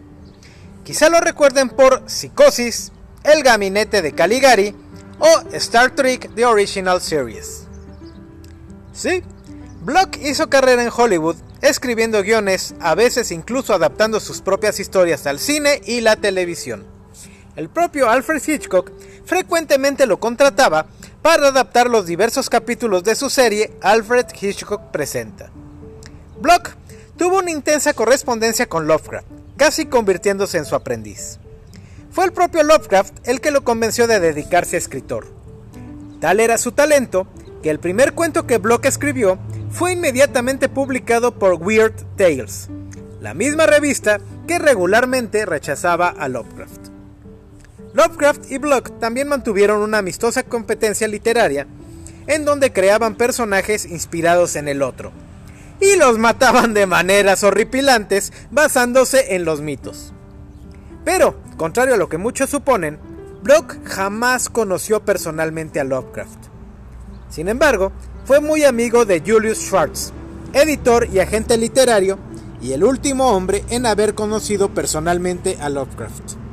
Quizá 0.83 1.07
lo 1.07 1.21
recuerden 1.21 1.69
por 1.69 2.03
Psicosis, 2.05 2.91
El 3.23 3.43
Gabinete 3.43 4.01
de 4.01 4.11
Caligari 4.11 4.75
o 5.19 5.53
Star 5.53 5.95
Trek 5.95 6.35
The 6.35 6.45
Original 6.45 6.99
Series. 6.99 7.65
Sí, 8.91 9.23
Block 9.83 10.17
hizo 10.17 10.49
carrera 10.49 10.83
en 10.83 10.91
Hollywood, 10.93 11.37
escribiendo 11.61 12.23
guiones, 12.23 12.75
a 12.81 12.93
veces 12.93 13.31
incluso 13.31 13.73
adaptando 13.73 14.19
sus 14.19 14.41
propias 14.41 14.81
historias 14.81 15.25
al 15.27 15.39
cine 15.39 15.81
y 15.85 16.01
la 16.01 16.17
televisión. 16.17 16.85
El 17.55 17.69
propio 17.69 18.09
Alfred 18.09 18.43
Hitchcock 18.45 18.91
frecuentemente 19.23 20.07
lo 20.07 20.19
contrataba 20.19 20.87
para 21.25 21.47
adaptar 21.47 21.89
los 21.89 22.05
diversos 22.05 22.51
capítulos 22.51 23.03
de 23.03 23.15
su 23.15 23.31
serie 23.31 23.71
Alfred 23.81 24.27
Hitchcock 24.39 24.91
Presenta. 24.91 25.49
Block 26.39 26.75
tuvo 27.17 27.39
una 27.39 27.49
intensa 27.49 27.95
correspondencia 27.95 28.69
con 28.69 28.85
Lovecraft, 28.85 29.25
casi 29.57 29.87
convirtiéndose 29.87 30.59
en 30.59 30.65
su 30.65 30.75
aprendiz. 30.75 31.39
Fue 32.11 32.25
el 32.25 32.31
propio 32.31 32.61
Lovecraft 32.61 33.27
el 33.27 33.41
que 33.41 33.49
lo 33.49 33.63
convenció 33.63 34.05
de 34.05 34.19
dedicarse 34.19 34.75
a 34.75 34.77
escritor. 34.77 35.25
Tal 36.21 36.39
era 36.39 36.59
su 36.59 36.73
talento 36.73 37.25
que 37.63 37.71
el 37.71 37.79
primer 37.79 38.13
cuento 38.13 38.45
que 38.45 38.59
Block 38.59 38.85
escribió 38.85 39.39
fue 39.71 39.93
inmediatamente 39.93 40.69
publicado 40.69 41.39
por 41.39 41.55
Weird 41.55 42.05
Tales, 42.17 42.69
la 43.19 43.33
misma 43.33 43.65
revista 43.65 44.19
que 44.47 44.59
regularmente 44.59 45.47
rechazaba 45.47 46.09
a 46.09 46.29
Lovecraft. 46.29 46.94
Lovecraft 47.95 48.51
y 48.51 48.57
Block 48.57 48.99
también 48.99 49.29
mantuvieron 49.29 49.81
una 49.81 49.99
amistosa 49.99 50.43
competencia 50.43 51.07
literaria 51.07 51.65
en 52.27 52.43
donde 52.43 52.73
creaban 52.73 53.15
personajes 53.15 53.85
inspirados 53.85 54.57
en 54.57 54.67
el 54.67 54.81
otro 54.81 55.13
y 55.79 55.95
los 55.95 56.17
mataban 56.17 56.73
de 56.73 56.87
maneras 56.87 57.45
horripilantes 57.45 58.33
basándose 58.51 59.35
en 59.35 59.45
los 59.45 59.61
mitos. 59.61 60.11
Pero, 61.05 61.39
contrario 61.55 61.93
a 61.93 61.97
lo 61.97 62.09
que 62.09 62.17
muchos 62.17 62.49
suponen, 62.49 62.99
Block 63.41 63.77
jamás 63.85 64.49
conoció 64.49 65.05
personalmente 65.05 65.79
a 65.79 65.85
Lovecraft. 65.85 66.47
Sin 67.29 67.47
embargo, 67.47 67.93
fue 68.25 68.41
muy 68.41 68.65
amigo 68.65 69.05
de 69.05 69.21
Julius 69.25 69.59
Schwartz, 69.59 70.11
editor 70.51 71.07
y 71.13 71.19
agente 71.19 71.57
literario, 71.57 72.17
y 72.61 72.73
el 72.73 72.83
último 72.83 73.31
hombre 73.31 73.63
en 73.69 73.85
haber 73.85 74.15
conocido 74.15 74.73
personalmente 74.73 75.57
a 75.61 75.69
Lovecraft. 75.69 76.44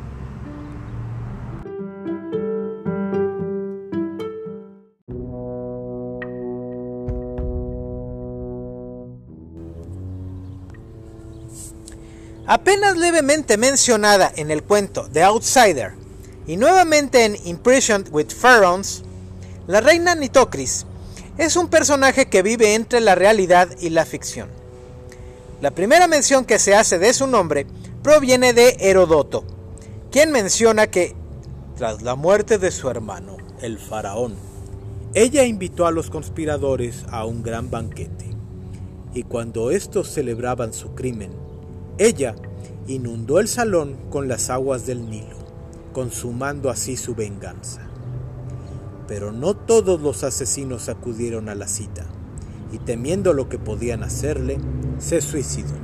Apenas 12.47 12.97
levemente 12.97 13.57
mencionada 13.57 14.33
en 14.35 14.51
el 14.51 14.65
cuento 14.65 15.09
The 15.13 15.23
Outsider 15.23 15.93
y 16.47 16.57
nuevamente 16.57 17.25
en 17.25 17.37
Imprisoned 17.45 18.09
with 18.11 18.31
Pharaohs, 18.31 19.05
la 19.69 19.81
reina 19.81 20.17
Nitocris 20.17 20.85
es 21.39 21.55
un 21.55 21.69
personaje 21.69 22.27
que 22.27 22.43
vive 22.43 22.75
entre 22.75 23.01
la 23.01 23.15
realidad 23.15 23.69
y 23.81 23.91
la 23.91 24.05
ficción. 24.05 24.49
La 25.61 25.71
primera 25.71 26.09
mención 26.09 26.45
que 26.45 26.59
se 26.59 26.75
hace 26.75 26.99
de 26.99 27.15
su 27.15 27.29
nombre 27.29 27.65
proviene 28.03 28.53
de 28.53 28.77
Herodoto, 28.81 29.45
quien 30.11 30.33
menciona 30.33 30.89
que, 30.89 31.15
tras 31.77 32.03
la 32.03 32.17
muerte 32.17 32.59
de 32.59 32.73
su 32.73 32.91
hermano, 32.91 33.37
el 33.61 33.79
faraón, 33.79 34.35
ella 35.15 35.45
invitó 35.45 35.87
a 35.87 35.93
los 35.93 36.11
conspiradores 36.11 37.05
a 37.09 37.25
un 37.25 37.45
gran 37.45 37.71
banquete, 37.71 38.35
y 39.15 39.23
cuando 39.23 39.71
estos 39.71 40.09
celebraban 40.09 40.73
su 40.73 40.95
crimen, 40.97 41.31
ella 42.07 42.35
inundó 42.87 43.39
el 43.39 43.49
salón 43.49 43.97
con 44.11 44.29
las 44.29 44.51
aguas 44.51 44.87
del 44.87 45.09
Nilo, 45.09 45.37
consumando 45.93 46.71
así 46.71 46.97
su 46.97 47.15
venganza. 47.15 47.81
Pero 49.07 49.33
no 49.33 49.55
todos 49.55 50.01
los 50.01 50.25
asesinos 50.25 50.89
acudieron 50.89 51.49
a 51.49 51.55
la 51.55 51.69
cita, 51.69 52.07
y 52.73 52.79
temiendo 52.79 53.33
lo 53.33 53.49
que 53.49 53.59
podían 53.59 54.03
hacerle, 54.03 54.59
se 54.99 55.21
suicidó. 55.21 55.75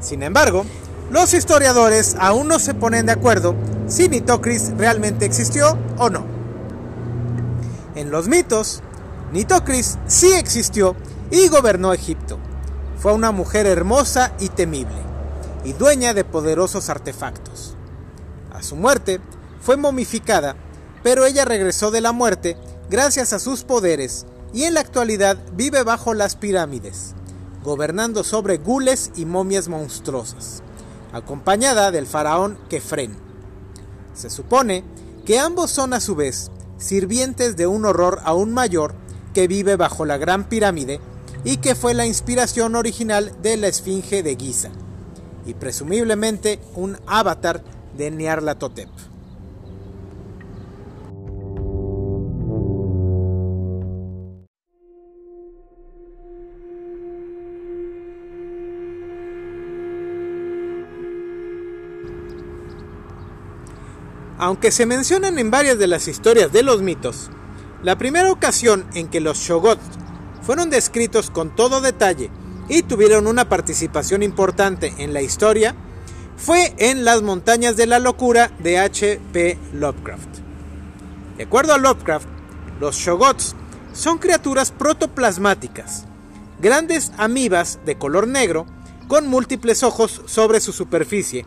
Sin 0.00 0.22
embargo, 0.22 0.64
los 1.10 1.34
historiadores 1.34 2.16
aún 2.18 2.48
no 2.48 2.58
se 2.58 2.74
ponen 2.74 3.06
de 3.06 3.12
acuerdo 3.12 3.54
si 3.86 4.08
Nitocris 4.08 4.72
realmente 4.78 5.26
existió 5.26 5.76
o 5.98 6.08
no. 6.08 6.24
En 7.94 8.10
los 8.10 8.28
mitos, 8.28 8.82
Nitocris 9.32 9.98
sí 10.06 10.32
existió 10.32 10.96
y 11.30 11.48
gobernó 11.48 11.92
Egipto. 11.92 12.38
Fue 13.02 13.12
una 13.12 13.32
mujer 13.32 13.66
hermosa 13.66 14.32
y 14.40 14.48
temible, 14.48 15.02
y 15.64 15.74
dueña 15.74 16.14
de 16.14 16.24
poderosos 16.24 16.88
artefactos. 16.88 17.74
A 18.50 18.62
su 18.62 18.76
muerte, 18.76 19.20
fue 19.60 19.76
momificada 19.76 20.56
pero 21.02 21.26
ella 21.26 21.44
regresó 21.44 21.90
de 21.90 22.00
la 22.00 22.12
muerte 22.12 22.56
gracias 22.90 23.32
a 23.32 23.38
sus 23.38 23.64
poderes 23.64 24.26
y 24.52 24.64
en 24.64 24.74
la 24.74 24.80
actualidad 24.80 25.38
vive 25.54 25.82
bajo 25.82 26.14
las 26.14 26.36
pirámides, 26.36 27.14
gobernando 27.64 28.22
sobre 28.24 28.58
gules 28.58 29.10
y 29.16 29.24
momias 29.24 29.68
monstruosas, 29.68 30.62
acompañada 31.12 31.90
del 31.90 32.06
faraón 32.06 32.58
Kefren. 32.68 33.16
Se 34.14 34.30
supone 34.30 34.84
que 35.24 35.38
ambos 35.38 35.70
son 35.70 35.94
a 35.94 36.00
su 36.00 36.14
vez 36.14 36.50
sirvientes 36.78 37.56
de 37.56 37.66
un 37.66 37.84
horror 37.84 38.20
aún 38.24 38.52
mayor 38.52 38.94
que 39.32 39.48
vive 39.48 39.76
bajo 39.76 40.04
la 40.04 40.18
gran 40.18 40.48
pirámide 40.48 41.00
y 41.44 41.56
que 41.56 41.74
fue 41.74 41.94
la 41.94 42.06
inspiración 42.06 42.76
original 42.76 43.32
de 43.42 43.56
la 43.56 43.68
Esfinge 43.68 44.22
de 44.22 44.36
Giza, 44.36 44.70
y 45.44 45.54
presumiblemente 45.54 46.60
un 46.74 46.98
avatar 47.06 47.62
de 47.96 48.10
Nyarlathotep. 48.10 48.88
Aunque 64.38 64.72
se 64.72 64.86
mencionan 64.86 65.38
en 65.38 65.52
varias 65.52 65.78
de 65.78 65.86
las 65.86 66.08
historias 66.08 66.52
de 66.52 66.64
los 66.64 66.82
mitos, 66.82 67.30
la 67.84 67.96
primera 67.96 68.32
ocasión 68.32 68.84
en 68.92 69.06
que 69.06 69.20
los 69.20 69.38
Shogots 69.38 70.01
fueron 70.42 70.70
descritos 70.70 71.30
con 71.30 71.54
todo 71.54 71.80
detalle 71.80 72.30
y 72.68 72.82
tuvieron 72.82 73.26
una 73.26 73.48
participación 73.48 74.22
importante 74.22 74.92
en 74.98 75.12
la 75.12 75.22
historia 75.22 75.74
fue 76.36 76.74
en 76.78 77.04
Las 77.04 77.22
montañas 77.22 77.76
de 77.76 77.86
la 77.86 77.98
locura 77.98 78.50
de 78.58 78.78
H.P. 78.78 79.58
Lovecraft. 79.74 80.28
De 81.36 81.44
acuerdo 81.44 81.72
a 81.72 81.78
Lovecraft, 81.78 82.26
los 82.80 82.96
Shogots 82.96 83.54
son 83.92 84.18
criaturas 84.18 84.72
protoplasmáticas, 84.72 86.04
grandes 86.60 87.12
amibas 87.16 87.78
de 87.84 87.96
color 87.96 88.26
negro 88.26 88.66
con 89.06 89.28
múltiples 89.28 89.82
ojos 89.82 90.22
sobre 90.26 90.60
su 90.60 90.72
superficie 90.72 91.46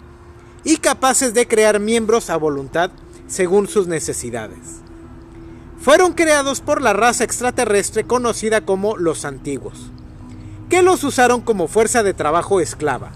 y 0.64 0.78
capaces 0.78 1.34
de 1.34 1.48
crear 1.48 1.80
miembros 1.80 2.30
a 2.30 2.38
voluntad 2.38 2.92
según 3.28 3.68
sus 3.68 3.88
necesidades. 3.88 4.85
Fueron 5.86 6.14
creados 6.14 6.62
por 6.62 6.82
la 6.82 6.94
raza 6.94 7.24
extraterrestre 7.24 8.06
conocida 8.06 8.62
como 8.62 8.98
los 8.98 9.24
antiguos, 9.24 9.92
que 10.68 10.82
los 10.82 11.04
usaron 11.04 11.42
como 11.42 11.68
fuerza 11.68 12.02
de 12.02 12.16
trabajo 12.16 12.60
esclava. 12.60 13.12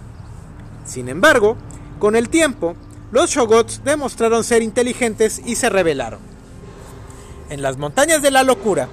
Sin 0.86 1.10
embargo, 1.10 1.58
con 1.97 2.15
el 2.15 2.29
tiempo, 2.29 2.75
los 3.12 3.32
Shogots 3.32 3.84
demostraron 3.84 4.43
ser 4.43 4.62
inteligentes 4.62 5.41
y 5.43 5.55
se 5.55 5.67
rebelaron. 5.69 6.19
En 7.49 7.63
las 7.63 7.77
montañas 7.77 8.21
de 8.21 8.29
la 8.29 8.43
locura, 8.43 8.88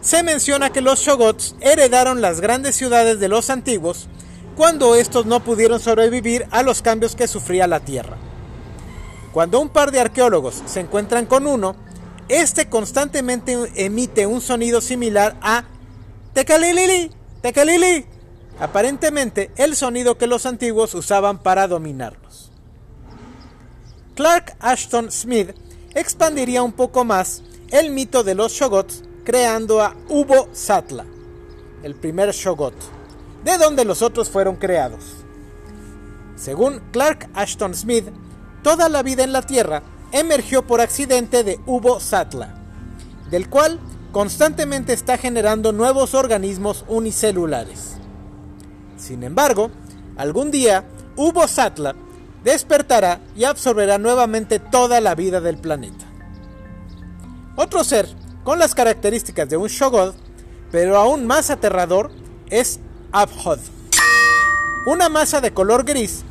se 0.00 0.24
menciona 0.24 0.70
que 0.70 0.80
los 0.80 0.98
Shogots 0.98 1.54
heredaron 1.60 2.20
las 2.20 2.40
grandes 2.40 2.74
ciudades 2.74 3.20
de 3.20 3.28
los 3.28 3.48
antiguos 3.48 4.08
cuando 4.56 4.96
estos 4.96 5.26
no 5.26 5.38
pudieron 5.38 5.78
sobrevivir 5.78 6.48
a 6.50 6.64
los 6.64 6.82
cambios 6.82 7.14
que 7.14 7.28
sufría 7.28 7.68
la 7.68 7.78
Tierra. 7.78 8.16
Cuando 9.30 9.60
un 9.60 9.68
par 9.68 9.92
de 9.92 10.00
arqueólogos 10.00 10.64
se 10.66 10.80
encuentran 10.80 11.26
con 11.26 11.46
uno, 11.46 11.76
este 12.30 12.68
constantemente 12.68 13.56
emite 13.74 14.26
un 14.26 14.40
sonido 14.40 14.80
similar 14.80 15.36
a 15.42 15.64
Tecalilili, 16.32 17.10
Tecalili, 17.42 18.06
aparentemente 18.60 19.50
el 19.56 19.74
sonido 19.74 20.16
que 20.16 20.28
los 20.28 20.46
antiguos 20.46 20.94
usaban 20.94 21.42
para 21.42 21.66
dominarlos. 21.66 22.52
Clark 24.14 24.54
Ashton 24.60 25.10
Smith 25.10 25.50
expandiría 25.94 26.62
un 26.62 26.72
poco 26.72 27.04
más 27.04 27.42
el 27.70 27.90
mito 27.90 28.22
de 28.22 28.36
los 28.36 28.52
Shogots 28.52 29.02
creando 29.24 29.80
a 29.80 29.96
Ubo 30.08 30.48
Satla, 30.52 31.04
el 31.82 31.96
primer 31.96 32.30
Shogot 32.32 32.74
de 33.44 33.58
donde 33.58 33.84
los 33.84 34.02
otros 34.02 34.30
fueron 34.30 34.56
creados. 34.56 35.24
Según 36.36 36.80
Clark 36.92 37.28
Ashton 37.34 37.74
Smith, 37.74 38.06
toda 38.62 38.88
la 38.88 39.02
vida 39.02 39.24
en 39.24 39.32
la 39.32 39.42
Tierra 39.42 39.82
emergió 40.12 40.66
por 40.66 40.80
accidente 40.80 41.44
de 41.44 41.60
Ubo 41.66 42.00
Satla, 42.00 42.54
del 43.30 43.48
cual 43.48 43.78
constantemente 44.12 44.92
está 44.92 45.16
generando 45.18 45.72
nuevos 45.72 46.14
organismos 46.14 46.84
unicelulares. 46.88 47.96
Sin 48.96 49.22
embargo, 49.22 49.70
algún 50.16 50.50
día 50.50 50.84
Ubo 51.16 51.46
Satla 51.46 51.94
despertará 52.44 53.20
y 53.36 53.44
absorberá 53.44 53.98
nuevamente 53.98 54.58
toda 54.58 55.00
la 55.00 55.14
vida 55.14 55.40
del 55.40 55.58
planeta. 55.58 56.06
Otro 57.56 57.84
ser 57.84 58.08
con 58.44 58.58
las 58.58 58.74
características 58.74 59.48
de 59.48 59.56
un 59.56 59.68
Shoggoth 59.68 60.14
pero 60.70 60.96
aún 60.96 61.26
más 61.26 61.50
aterrador, 61.50 62.10
es 62.48 62.80
Abhod. 63.12 63.58
Una 64.86 65.08
masa 65.08 65.40
de 65.40 65.52
color 65.52 65.84
gris 65.84 66.22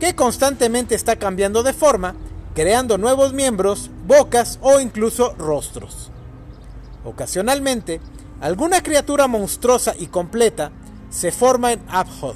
que 0.00 0.14
constantemente 0.14 0.94
está 0.94 1.16
cambiando 1.16 1.62
de 1.62 1.72
forma, 1.72 2.14
creando 2.58 2.98
nuevos 2.98 3.34
miembros, 3.34 3.88
bocas 4.04 4.58
o 4.62 4.80
incluso 4.80 5.32
rostros. 5.38 6.10
Ocasionalmente, 7.04 8.00
alguna 8.40 8.82
criatura 8.82 9.28
monstruosa 9.28 9.94
y 9.96 10.08
completa 10.08 10.72
se 11.08 11.30
forma 11.30 11.70
en 11.70 11.80
Abhod 11.88 12.34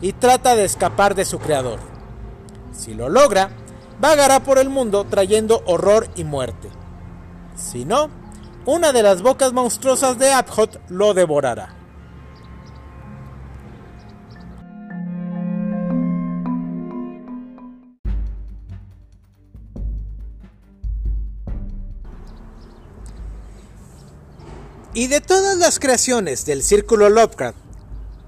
y 0.00 0.12
trata 0.12 0.56
de 0.56 0.64
escapar 0.64 1.14
de 1.14 1.24
su 1.24 1.38
creador. 1.38 1.78
Si 2.72 2.94
lo 2.94 3.08
logra, 3.08 3.50
vagará 4.00 4.40
por 4.40 4.58
el 4.58 4.70
mundo 4.70 5.04
trayendo 5.04 5.62
horror 5.66 6.08
y 6.16 6.24
muerte. 6.24 6.68
Si 7.54 7.84
no, 7.84 8.10
una 8.66 8.90
de 8.90 9.04
las 9.04 9.22
bocas 9.22 9.52
monstruosas 9.52 10.18
de 10.18 10.32
Abhod 10.32 10.78
lo 10.88 11.14
devorará. 11.14 11.76
Y 24.96 25.08
de 25.08 25.20
todas 25.20 25.58
las 25.58 25.80
creaciones 25.80 26.46
del 26.46 26.62
Círculo 26.62 27.08
Lovecraft, 27.08 27.58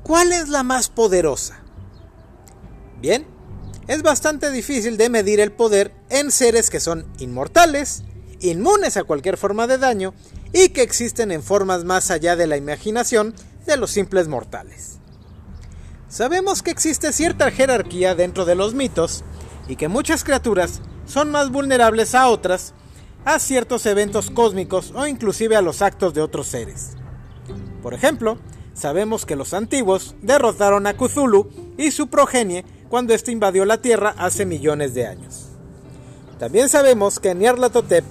¿cuál 0.03 0.33
es 0.33 0.49
la 0.49 0.65
más 0.65 0.89
poderosa? 0.89 1.63
Bien, 3.01 3.25
es 3.87 4.03
bastante 4.03 4.51
difícil 4.51 4.97
de 4.97 5.09
medir 5.09 5.39
el 5.39 5.53
poder 5.53 5.95
en 6.11 6.33
seres 6.33 6.69
que 6.69 6.81
son 6.81 7.07
inmortales, 7.21 8.03
inmunes 8.41 8.97
a 8.97 9.05
cualquier 9.05 9.37
forma 9.37 9.69
de 9.69 9.79
daño 9.79 10.13
y 10.53 10.71
que 10.71 10.83
existen 10.83 11.31
en 11.31 11.45
formas 11.45 11.85
más 11.85 12.11
allá 12.11 12.35
de 12.35 12.49
la 12.49 12.57
imaginación 12.57 13.33
de 13.65 13.77
los 13.77 13.93
simples 13.93 14.27
mortales. 14.27 14.99
Sabemos 16.09 16.65
que 16.65 16.73
existe 16.73 17.13
cierta 17.13 17.53
jerarquía 17.53 18.17
dentro 18.17 18.45
de 18.45 18.57
los 18.57 18.75
mitos 18.75 19.23
y 19.69 19.77
que 19.77 19.87
muchas 19.87 20.25
criaturas 20.25 20.81
son 21.07 21.31
más 21.31 21.53
vulnerables 21.53 22.17
a 22.17 22.27
otras 22.27 22.75
a 23.27 23.41
ciertos 23.41 23.85
eventos 23.87 24.31
cósmicos 24.31 24.93
o 24.95 25.05
inclusive 25.05 25.57
a 25.57 25.61
los 25.61 25.83
actos 25.83 26.15
de 26.15 26.23
otros 26.23 26.47
seres. 26.47 26.93
Por 27.83 27.93
ejemplo, 27.93 28.39
sabemos 28.73 29.27
que 29.27 29.35
los 29.35 29.53
antiguos 29.53 30.15
derrotaron 30.23 30.87
a 30.87 30.95
Cthulhu 30.95 31.51
y 31.77 31.91
su 31.91 32.07
progenie 32.07 32.65
cuando 32.89 33.15
éste 33.15 33.33
invadió 33.33 33.65
la 33.65 33.83
Tierra 33.83 34.15
hace 34.17 34.47
millones 34.47 34.95
de 34.95 35.09
años. 35.09 35.47
También 36.39 36.69
sabemos 36.69 37.19
que 37.19 37.35
Nyarlathotep, 37.35 38.05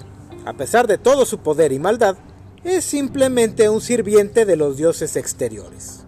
a 0.46 0.52
pesar 0.52 0.86
de 0.86 0.98
todo 0.98 1.26
su 1.26 1.38
poder 1.38 1.72
y 1.72 1.80
maldad, 1.80 2.18
es 2.66 2.84
simplemente 2.84 3.70
un 3.70 3.80
sirviente 3.80 4.44
de 4.44 4.58
los 4.58 4.76
dioses 4.76 5.16
exteriores. 5.16 6.02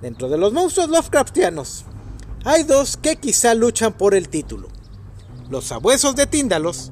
Dentro 0.00 0.30
de 0.30 0.38
los 0.38 0.54
monstruos 0.54 0.88
Lovecraftianos, 0.88 1.84
hay 2.44 2.62
dos 2.62 2.96
que 2.96 3.16
quizá 3.16 3.54
luchan 3.54 3.92
por 3.92 4.14
el 4.14 4.30
título. 4.30 4.68
Los 5.50 5.66
sabuesos 5.66 6.16
de 6.16 6.26
Tíndalos 6.26 6.90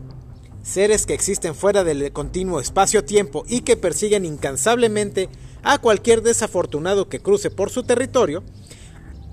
seres 0.62 1.06
que 1.06 1.14
existen 1.14 1.54
fuera 1.54 1.84
del 1.84 2.12
continuo 2.12 2.60
espacio-tiempo 2.60 3.44
y 3.48 3.62
que 3.62 3.76
persiguen 3.76 4.24
incansablemente 4.24 5.28
a 5.62 5.78
cualquier 5.78 6.22
desafortunado 6.22 7.08
que 7.08 7.20
cruce 7.20 7.50
por 7.50 7.70
su 7.70 7.82
territorio, 7.82 8.42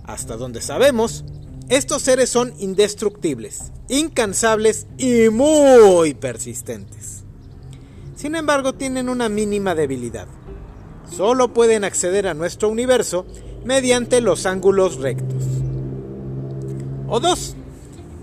hasta 0.04 0.38
donde 0.38 0.62
sabemos, 0.62 1.24
estos 1.70 2.02
seres 2.02 2.30
son 2.30 2.54
indestructibles, 2.60 3.72
incansables 3.90 4.88
y 4.98 5.30
muy 5.30 6.14
persistentes. 6.14 7.24
Sin 8.16 8.36
embargo, 8.36 8.74
tienen 8.74 9.10
una 9.10 9.30
mínima 9.30 9.76
debilidad. 9.76 10.28
Solo 11.12 11.54
pueden 11.54 11.84
acceder 11.84 12.28
a 12.28 12.34
nuestro 12.34 12.70
universo 12.70 13.26
mediante 13.64 14.22
los 14.22 14.46
ángulos 14.46 14.98
rectos. 14.98 15.44
O 17.08 17.20
dos, 17.20 17.56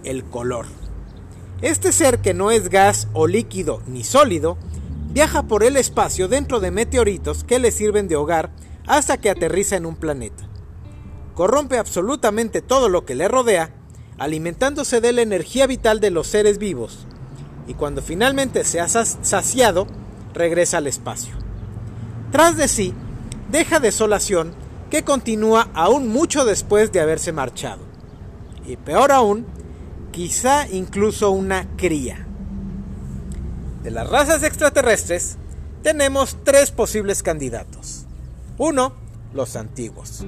el 0.05 0.25
color. 0.25 0.67
Este 1.65 1.93
ser 1.93 2.19
que 2.19 2.35
no 2.35 2.51
es 2.51 2.69
gas 2.69 3.09
o 3.15 3.27
líquido 3.27 3.81
ni 3.87 4.05
sólido, 4.05 4.59
viaja 5.15 5.45
por 5.45 5.65
el 5.65 5.79
espacio 5.79 6.29
dentro 6.29 6.61
de 6.61 6.71
meteoritos 6.71 7.43
que 7.43 7.59
le 7.59 7.71
sirven 7.71 8.07
de 8.07 8.17
hogar 8.17 8.51
hasta 8.87 9.17
que 9.17 9.31
aterriza 9.31 9.77
en 9.77 9.87
un 9.87 9.97
planeta. 9.97 10.47
Corrompe 11.33 11.79
absolutamente 11.79 12.61
todo 12.61 12.91
lo 12.91 13.07
que 13.07 13.15
le 13.15 13.29
rodea, 13.29 13.71
alimentándose 14.19 15.01
de 15.01 15.15
la 15.15 15.23
energía 15.23 15.67
vital 15.67 16.01
de 16.01 16.11
los 16.11 16.27
seres 16.27 16.59
vivos, 16.59 17.07
y 17.67 17.73
cuando 17.73 18.03
finalmente 18.03 18.63
se 18.65 18.81
ha 18.81 18.89
saciado, 18.89 19.87
regresa 20.35 20.77
al 20.77 20.87
espacio. 20.87 21.35
Tras 22.31 22.59
de 22.59 22.69
sí, 22.69 22.93
deja 23.51 23.81
desolación 23.81 24.53
que 24.91 25.03
continúa 25.03 25.71
aún 25.73 26.09
mucho 26.09 26.45
después 26.45 26.93
de 26.93 27.01
haberse 27.01 27.33
marchado. 27.33 27.81
Y 28.67 28.77
peor 28.77 29.13
aún, 29.13 29.47
quizá 30.15 30.69
incluso 30.69 31.33
una 31.33 31.67
cría. 31.77 32.25
De 33.83 33.91
las 33.91 34.09
razas 34.09 34.45
extraterrestres, 34.45 35.39
tenemos 35.83 36.37
tres 36.45 36.71
posibles 36.71 37.25
candidatos. 37.25 38.07
Uno, 38.57 38.93
los 39.35 39.57
antiguos. 39.57 40.25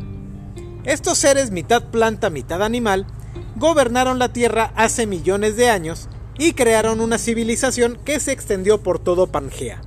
Estos 0.83 1.19
seres 1.19 1.53
mitad 1.53 1.85
planta, 1.85 2.31
mitad 2.31 2.65
animal, 2.65 3.07
gobernaron 3.55 4.19
la 4.19 4.33
Tierra 4.33 4.73
hace 4.75 5.07
millones 5.07 5.57
de 5.57 5.71
años 5.71 6.09
y 6.37 6.55
crearon 6.55 7.01
una 7.01 7.17
civilización 7.17 7.97
que 8.05 8.19
se 8.19 8.33
extendió 8.33 8.83
por 8.83 8.99
todo 8.99 9.29
Pangea. 9.29 9.83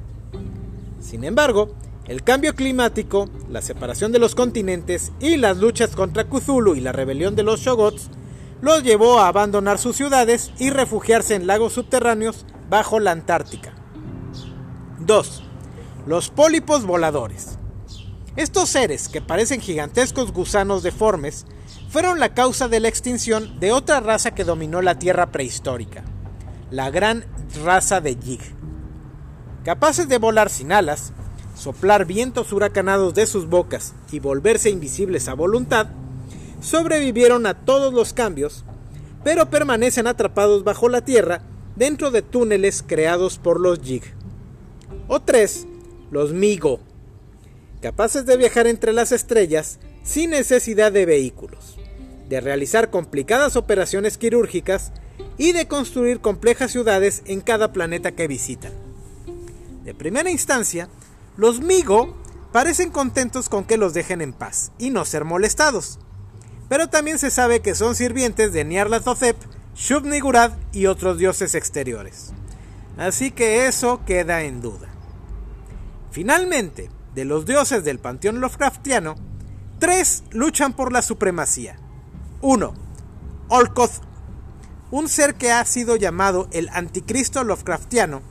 Sin 1.02 1.26
embargo, 1.26 1.76
el 2.08 2.24
cambio 2.24 2.56
climático, 2.56 3.30
la 3.50 3.62
separación 3.62 4.14
de 4.14 4.20
los 4.20 4.34
continentes 4.34 5.12
y 5.20 5.36
las 5.36 5.58
luchas 5.58 5.90
contra 5.90 6.24
Cthulhu 6.24 6.76
y 6.76 6.80
la 6.80 6.94
rebelión 6.94 7.36
de 7.36 7.44
los 7.44 7.60
Shogots 7.60 8.10
los 8.62 8.84
llevó 8.84 9.20
a 9.20 9.28
abandonar 9.28 9.78
sus 9.80 9.96
ciudades 9.96 10.52
y 10.60 10.70
refugiarse 10.70 11.36
en 11.36 11.48
lagos 11.48 11.74
subterráneos 11.74 12.46
bajo 12.70 13.00
la 13.00 13.12
Antártica. 13.12 13.74
2. 15.00 15.44
Los 16.06 16.30
pólipos 16.30 16.86
voladores. 16.86 17.58
Estos 18.36 18.70
seres, 18.70 19.10
que 19.10 19.22
parecen 19.22 19.62
gigantescos 19.62 20.32
gusanos 20.32 20.84
deformes, 20.84 21.46
fueron 21.90 22.20
la 22.20 22.34
causa 22.34 22.68
de 22.68 22.80
la 22.80 22.88
extinción 22.88 23.60
de 23.60 23.72
otra 23.72 24.00
raza 24.00 24.32
que 24.32 24.44
dominó 24.44 24.82
la 24.82 25.00
Tierra 25.00 25.32
prehistórica, 25.32 26.04
la 26.70 26.90
gran 26.92 27.26
raza 27.64 28.02
de 28.02 28.16
Yig. 28.16 28.42
Capaces 29.64 30.08
de 30.08 30.20
volar 30.20 30.50
sin 30.50 30.72
alas, 30.72 31.14
soplar 31.56 32.06
vientos 32.06 32.54
huracanados 32.54 33.14
de 33.14 33.26
sus 33.26 33.48
bocas 33.48 33.94
y 34.12 34.20
volverse 34.20 34.70
invisibles 34.70 35.28
a 35.28 35.34
voluntad, 35.34 35.88
sobrevivieron 36.62 37.46
a 37.46 37.54
todos 37.54 37.94
los 37.94 38.14
cambios, 38.14 38.66
pero 39.24 39.50
permanecen 39.50 40.08
atrapados 40.08 40.64
bajo 40.64 40.90
la 40.90 41.02
tierra 41.02 41.42
dentro 41.76 42.12
de 42.12 42.22
túneles 42.22 42.84
creados 42.86 43.38
por 43.38 43.60
los 43.60 43.82
Yig. 43.82 44.04
O 45.08 45.22
tres, 45.22 45.66
los 46.12 46.34
Migo, 46.34 46.80
capaces 47.82 48.26
de 48.26 48.38
viajar 48.38 48.68
entre 48.68 48.94
las 48.94 49.12
estrellas 49.12 49.80
sin 50.04 50.32
necesidad 50.32 50.92
de 50.92 51.06
vehículos, 51.06 51.78
de 52.28 52.42
realizar 52.42 52.90
complicadas 52.90 53.56
operaciones 53.56 54.18
quirúrgicas 54.18 54.92
y 55.38 55.52
de 55.52 55.68
construir 55.68 56.20
complejas 56.20 56.72
ciudades 56.72 57.24
en 57.26 57.42
cada 57.42 57.72
planeta 57.72 58.12
que 58.12 58.28
visitan. 58.28 58.74
De 59.84 59.94
primera 59.94 60.30
instancia, 60.30 60.90
los 61.38 61.62
Migo 61.62 62.16
parecen 62.52 62.92
contentos 62.92 63.48
con 63.50 63.64
que 63.64 63.78
los 63.78 63.94
dejen 63.94 64.22
en 64.22 64.34
paz 64.34 64.72
y 64.78 64.90
no 64.90 65.06
ser 65.06 65.24
molestados 65.24 66.00
pero 66.70 66.88
también 66.88 67.18
se 67.18 67.32
sabe 67.32 67.62
que 67.62 67.76
son 67.76 67.96
sirvientes 67.96 68.54
de 68.54 68.64
Nyarlathotep, 68.64 69.36
Shub-Niggurath 69.76 70.56
y 70.72 70.86
otros 70.86 71.18
dioses 71.18 71.56
exteriores. 71.56 72.32
Así 72.98 73.32
que 73.32 73.66
eso 73.68 74.02
queda 74.06 74.44
en 74.44 74.62
duda. 74.62 74.88
Finalmente, 76.12 76.90
de 77.16 77.26
los 77.26 77.46
dioses 77.46 77.84
del 77.84 77.98
panteón 77.98 78.40
Lovecraftiano, 78.40 79.16
tres 79.80 80.24
luchan 80.32 80.74
por 80.74 80.94
la 80.94 81.02
supremacía. 81.02 81.78
1. 82.42 82.74
Olkoth, 83.48 84.04
un 84.92 85.10
ser 85.10 85.36
que 85.36 85.52
ha 85.52 85.66
sido 85.66 85.96
llamado 85.96 86.48
el 86.52 86.70
anticristo 86.70 87.44
Lovecraftiano, 87.44 88.22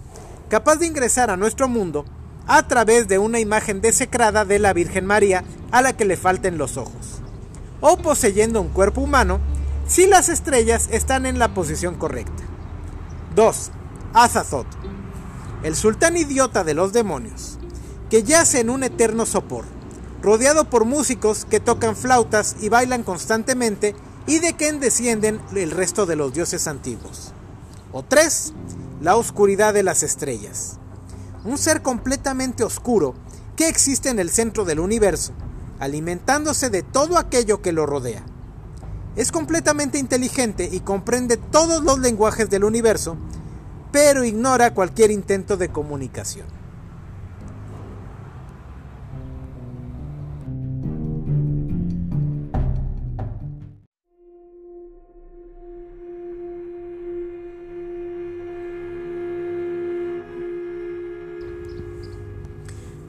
capaz 0.48 0.76
de 0.76 0.86
ingresar 0.86 1.30
a 1.30 1.36
nuestro 1.36 1.66
mundo 1.66 2.04
a 2.46 2.68
través 2.68 3.08
de 3.08 3.18
una 3.18 3.40
imagen 3.40 3.80
desecrada 3.80 4.44
de 4.44 4.58
la 4.60 4.72
Virgen 4.72 5.06
María 5.06 5.44
a 5.72 5.82
la 5.82 5.96
que 5.96 6.04
le 6.04 6.16
falten 6.16 6.56
los 6.56 6.76
ojos 6.76 7.18
o 7.80 7.96
poseyendo 7.96 8.60
un 8.60 8.68
cuerpo 8.68 9.00
humano 9.00 9.40
si 9.86 10.06
las 10.06 10.28
estrellas 10.28 10.88
están 10.90 11.26
en 11.26 11.38
la 11.38 11.54
posición 11.54 11.94
correcta. 11.94 12.42
2. 13.34 13.70
Azathoth, 14.14 14.66
el 15.62 15.76
sultán 15.76 16.16
idiota 16.16 16.64
de 16.64 16.74
los 16.74 16.92
demonios, 16.92 17.58
que 18.10 18.22
yace 18.22 18.60
en 18.60 18.70
un 18.70 18.84
eterno 18.84 19.26
sopor, 19.26 19.64
rodeado 20.22 20.64
por 20.64 20.84
músicos 20.84 21.44
que 21.44 21.60
tocan 21.60 21.96
flautas 21.96 22.56
y 22.60 22.68
bailan 22.68 23.02
constantemente 23.02 23.94
y 24.26 24.40
de 24.40 24.54
quien 24.54 24.80
descienden 24.80 25.40
el 25.54 25.70
resto 25.70 26.04
de 26.06 26.16
los 26.16 26.32
dioses 26.34 26.66
antiguos. 26.66 27.32
O 27.92 28.02
3. 28.02 28.52
La 29.00 29.16
oscuridad 29.16 29.72
de 29.72 29.82
las 29.82 30.02
estrellas, 30.02 30.78
un 31.44 31.56
ser 31.56 31.82
completamente 31.82 32.64
oscuro 32.64 33.14
que 33.56 33.68
existe 33.68 34.08
en 34.08 34.18
el 34.18 34.30
centro 34.30 34.64
del 34.64 34.80
universo, 34.80 35.32
alimentándose 35.78 36.70
de 36.70 36.82
todo 36.82 37.18
aquello 37.18 37.62
que 37.62 37.72
lo 37.72 37.86
rodea. 37.86 38.24
Es 39.16 39.32
completamente 39.32 39.98
inteligente 39.98 40.68
y 40.70 40.80
comprende 40.80 41.36
todos 41.36 41.82
los 41.82 41.98
lenguajes 41.98 42.50
del 42.50 42.64
universo, 42.64 43.16
pero 43.90 44.24
ignora 44.24 44.74
cualquier 44.74 45.10
intento 45.10 45.56
de 45.56 45.70
comunicación. 45.70 46.57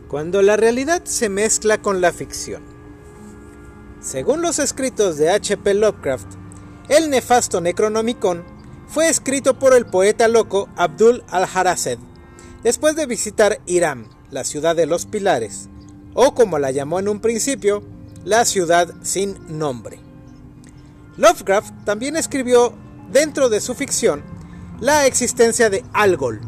Cuando 0.09 0.41
la 0.41 0.57
realidad 0.57 1.03
se 1.05 1.29
mezcla 1.29 1.83
con 1.83 2.01
la 2.01 2.11
ficción. 2.11 2.63
Según 4.01 4.41
los 4.41 4.57
escritos 4.57 5.19
de 5.19 5.29
H.P. 5.29 5.75
Lovecraft, 5.75 6.25
el 6.87 7.11
nefasto 7.11 7.61
Necronomicon 7.61 8.43
fue 8.87 9.07
escrito 9.07 9.59
por 9.59 9.75
el 9.75 9.85
poeta 9.85 10.27
loco 10.27 10.67
Abdul 10.75 11.23
al-Harased, 11.29 11.99
después 12.63 12.95
de 12.95 13.05
visitar 13.05 13.61
Irán, 13.67 14.07
la 14.31 14.45
ciudad 14.45 14.75
de 14.75 14.87
los 14.87 15.05
pilares, 15.05 15.69
o 16.15 16.33
como 16.33 16.57
la 16.57 16.71
llamó 16.71 16.97
en 16.97 17.07
un 17.07 17.19
principio, 17.19 17.83
la 18.25 18.45
ciudad 18.45 18.91
sin 19.03 19.37
nombre. 19.59 19.99
Lovecraft 21.17 21.85
también 21.85 22.15
escribió 22.15 22.73
dentro 23.11 23.47
de 23.49 23.61
su 23.61 23.75
ficción 23.75 24.23
la 24.79 25.05
existencia 25.05 25.69
de 25.69 25.85
Algol, 25.93 26.41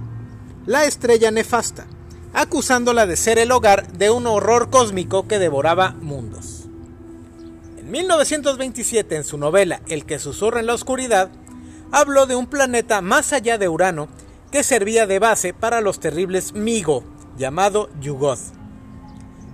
la 0.66 0.86
estrella 0.86 1.30
nefasta, 1.30 1.86
acusándola 2.34 3.06
de 3.06 3.18
ser 3.18 3.38
el 3.40 3.52
hogar 3.52 3.92
de 3.94 4.10
un 4.10 4.28
horror 4.28 4.70
cósmico 4.70 5.28
que 5.28 5.40
devoraba 5.40 5.92
mundos. 6.02 6.66
En 7.78 7.92
1927, 7.92 9.16
en 9.16 9.24
su 9.24 9.38
novela 9.38 9.82
El 9.88 10.06
que 10.06 10.20
susurra 10.20 10.60
en 10.60 10.68
la 10.68 10.74
oscuridad, 10.74 11.30
habló 11.92 12.26
de 12.26 12.36
un 12.36 12.48
planeta 12.48 13.02
más 13.02 13.34
allá 13.34 13.58
de 13.58 13.68
Urano 13.68 14.08
que 14.52 14.64
servía 14.64 15.08
de 15.08 15.20
base 15.20 15.54
para 15.54 15.82
los 15.82 16.00
terribles 16.00 16.54
Migo, 16.54 17.04
llamado 17.38 17.90
Yugoth. 18.00 18.54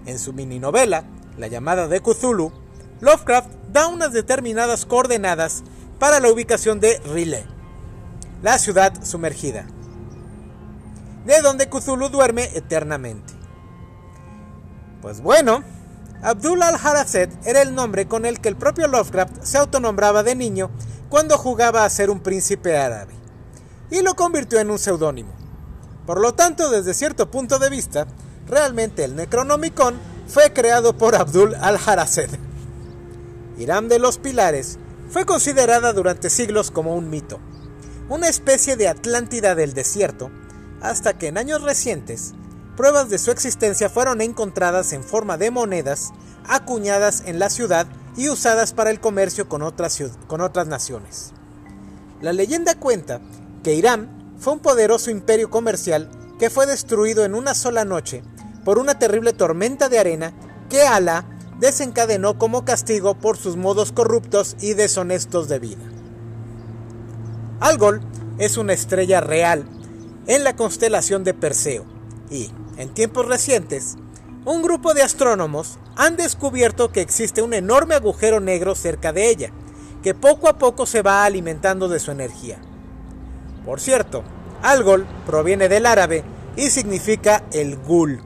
En 0.06 0.20
su 0.20 0.34
mini 0.34 0.60
novela, 0.60 1.06
La 1.38 1.48
llamada 1.48 1.88
de 1.88 2.02
Cthulhu, 2.02 2.52
Lovecraft 3.00 3.50
da 3.72 3.88
unas 3.88 4.12
determinadas 4.12 4.86
coordenadas 4.86 5.64
para 6.00 6.20
la 6.20 6.32
ubicación 6.32 6.80
de 6.80 7.00
Rile, 7.00 7.46
la 8.42 8.58
ciudad 8.58 9.04
sumergida 9.04 9.68
de 11.28 11.42
donde 11.42 11.70
Cthulhu 11.70 12.08
duerme 12.10 12.50
eternamente. 12.56 13.34
Pues 15.02 15.22
bueno, 15.22 15.62
Abdul 16.24 16.64
al-Harased 16.64 17.30
era 17.46 17.62
el 17.62 17.76
nombre 17.76 18.08
con 18.08 18.26
el 18.26 18.40
que 18.40 18.50
el 18.50 18.56
propio 18.56 18.88
Lovecraft 18.88 19.44
se 19.44 19.58
autonombraba 19.58 20.24
de 20.24 20.36
niño 20.36 20.72
cuando 21.10 21.38
jugaba 21.38 21.84
a 21.84 21.90
ser 21.90 22.10
un 22.10 22.22
príncipe 22.22 22.78
árabe, 22.78 23.14
y 23.92 24.02
lo 24.02 24.16
convirtió 24.16 24.60
en 24.60 24.72
un 24.72 24.80
seudónimo. 24.80 25.34
Por 26.06 26.22
lo 26.22 26.34
tanto, 26.34 26.70
desde 26.70 26.94
cierto 26.94 27.30
punto 27.30 27.60
de 27.60 27.70
vista, 27.70 28.08
realmente 28.48 29.04
el 29.04 29.16
Necronomicon 29.16 30.00
fue 30.28 30.54
creado 30.54 30.98
por 30.98 31.16
Abdul 31.16 31.56
al-Harased. 31.56 32.30
Irán 33.58 33.90
de 33.90 34.00
los 34.00 34.18
Pilares 34.18 34.80
fue 35.10 35.26
considerada 35.26 35.92
durante 35.92 36.30
siglos 36.30 36.72
como 36.72 36.96
un 36.96 37.10
mito, 37.10 37.40
una 38.08 38.30
especie 38.30 38.78
de 38.78 38.88
Atlántida 38.88 39.56
del 39.56 39.74
desierto, 39.74 40.32
hasta 40.82 41.18
que 41.18 41.28
en 41.28 41.38
años 41.38 41.62
recientes 41.62 42.34
pruebas 42.76 43.10
de 43.10 43.18
su 43.18 43.32
existencia 43.32 43.90
fueron 43.90 44.22
encontradas 44.22 44.94
en 44.94 45.04
forma 45.04 45.38
de 45.38 45.52
monedas 45.52 46.12
acuñadas 46.48 47.24
en 47.26 47.40
la 47.40 47.50
ciudad 47.50 47.88
y 48.16 48.30
usadas 48.30 48.74
para 48.74 48.90
el 48.90 49.00
comercio 49.00 49.50
con 49.50 49.62
otras, 49.62 50.02
con 50.28 50.42
otras 50.42 50.68
naciones. 50.68 51.34
La 52.22 52.34
leyenda 52.34 52.76
cuenta 52.76 53.20
que 53.64 53.74
Irán 53.74 54.36
fue 54.40 54.54
un 54.54 54.60
poderoso 54.60 55.12
imperio 55.12 55.50
comercial 55.50 56.10
que 56.40 56.50
fue 56.50 56.66
destruido 56.66 57.26
en 57.26 57.36
una 57.36 57.54
sola 57.54 57.84
noche 57.84 58.24
por 58.64 58.80
una 58.80 59.00
terrible 59.00 59.34
tormenta 59.34 59.90
de 59.90 60.00
arena 60.00 60.34
que 60.70 60.82
Alá 60.82 61.26
desencadenó 61.60 62.38
como 62.38 62.66
castigo 62.66 63.16
por 63.16 63.38
sus 63.38 63.56
modos 63.56 63.92
corruptos 63.92 64.56
y 64.60 64.74
deshonestos 64.74 65.48
de 65.48 65.60
vida. 65.60 65.84
Algol 67.60 68.02
es 68.38 68.58
una 68.58 68.74
estrella 68.74 69.22
real 69.22 69.66
en 70.28 70.44
la 70.44 70.56
constelación 70.56 71.24
de 71.24 71.34
Perseo 71.34 71.86
y, 72.30 72.52
en 72.78 72.94
tiempos 72.94 73.26
recientes, 73.26 73.96
un 74.46 74.62
grupo 74.62 74.94
de 74.94 75.02
astrónomos 75.02 75.80
han 75.96 76.16
descubierto 76.16 76.92
que 76.92 77.02
existe 77.02 77.42
un 77.42 77.54
enorme 77.54 77.96
agujero 77.96 78.40
negro 78.40 78.76
cerca 78.76 79.12
de 79.12 79.30
ella, 79.30 79.52
que 80.04 80.14
poco 80.14 80.48
a 80.48 80.58
poco 80.58 80.86
se 80.86 81.02
va 81.02 81.26
alimentando 81.26 81.90
de 81.90 82.00
su 82.00 82.12
energía. 82.12 82.60
Por 83.66 83.80
cierto, 83.80 84.24
Algol 84.62 85.06
proviene 85.26 85.70
del 85.70 85.86
árabe 85.86 86.24
y 86.56 86.70
significa 86.70 87.44
el 87.52 87.78
gul. 87.78 88.22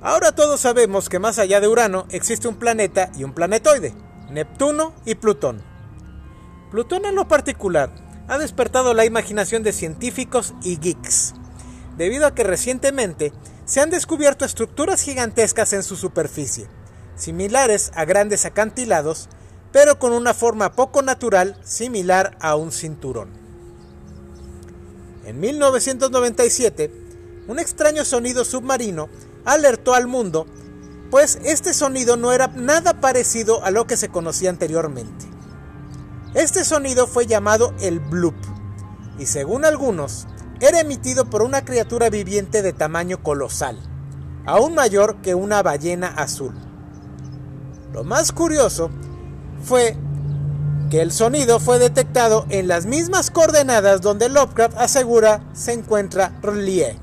Ahora 0.00 0.32
todos 0.32 0.60
sabemos 0.60 1.08
que 1.08 1.18
más 1.18 1.38
allá 1.38 1.60
de 1.60 1.68
Urano 1.68 2.06
existe 2.10 2.46
un 2.46 2.56
planeta 2.56 3.10
y 3.16 3.24
un 3.24 3.32
planetoide, 3.32 3.94
Neptuno 4.30 4.92
y 5.04 5.16
Plutón. 5.16 5.62
Plutón 6.70 7.06
en 7.06 7.14
lo 7.14 7.26
particular 7.26 8.05
ha 8.28 8.38
despertado 8.38 8.94
la 8.94 9.04
imaginación 9.04 9.62
de 9.62 9.72
científicos 9.72 10.54
y 10.62 10.78
geeks, 10.78 11.34
debido 11.96 12.26
a 12.26 12.34
que 12.34 12.44
recientemente 12.44 13.32
se 13.64 13.80
han 13.80 13.90
descubierto 13.90 14.44
estructuras 14.44 15.00
gigantescas 15.02 15.72
en 15.72 15.82
su 15.82 15.96
superficie, 15.96 16.68
similares 17.16 17.92
a 17.94 18.04
grandes 18.04 18.44
acantilados, 18.44 19.28
pero 19.72 19.98
con 19.98 20.12
una 20.12 20.34
forma 20.34 20.72
poco 20.72 21.02
natural 21.02 21.58
similar 21.62 22.36
a 22.40 22.56
un 22.56 22.72
cinturón. 22.72 23.30
En 25.24 25.40
1997, 25.40 26.90
un 27.48 27.58
extraño 27.58 28.04
sonido 28.04 28.44
submarino 28.44 29.08
alertó 29.44 29.94
al 29.94 30.06
mundo, 30.06 30.46
pues 31.10 31.38
este 31.44 31.74
sonido 31.74 32.16
no 32.16 32.32
era 32.32 32.48
nada 32.48 33.00
parecido 33.00 33.64
a 33.64 33.70
lo 33.70 33.86
que 33.86 33.96
se 33.96 34.08
conocía 34.08 34.50
anteriormente. 34.50 35.35
Este 36.36 36.66
sonido 36.66 37.06
fue 37.06 37.24
llamado 37.26 37.72
el 37.80 37.98
bloop 37.98 38.34
y 39.18 39.24
según 39.24 39.64
algunos 39.64 40.26
era 40.60 40.80
emitido 40.80 41.30
por 41.30 41.40
una 41.40 41.64
criatura 41.64 42.10
viviente 42.10 42.60
de 42.60 42.74
tamaño 42.74 43.22
colosal, 43.22 43.80
aún 44.44 44.74
mayor 44.74 45.22
que 45.22 45.34
una 45.34 45.62
ballena 45.62 46.08
azul. 46.08 46.54
Lo 47.90 48.04
más 48.04 48.32
curioso 48.32 48.90
fue 49.62 49.96
que 50.90 51.00
el 51.00 51.10
sonido 51.10 51.58
fue 51.58 51.78
detectado 51.78 52.44
en 52.50 52.68
las 52.68 52.84
mismas 52.84 53.30
coordenadas 53.30 54.02
donde 54.02 54.28
Lovecraft 54.28 54.76
asegura 54.76 55.42
se 55.54 55.72
encuentra 55.72 56.38
R'lyeh. 56.42 56.98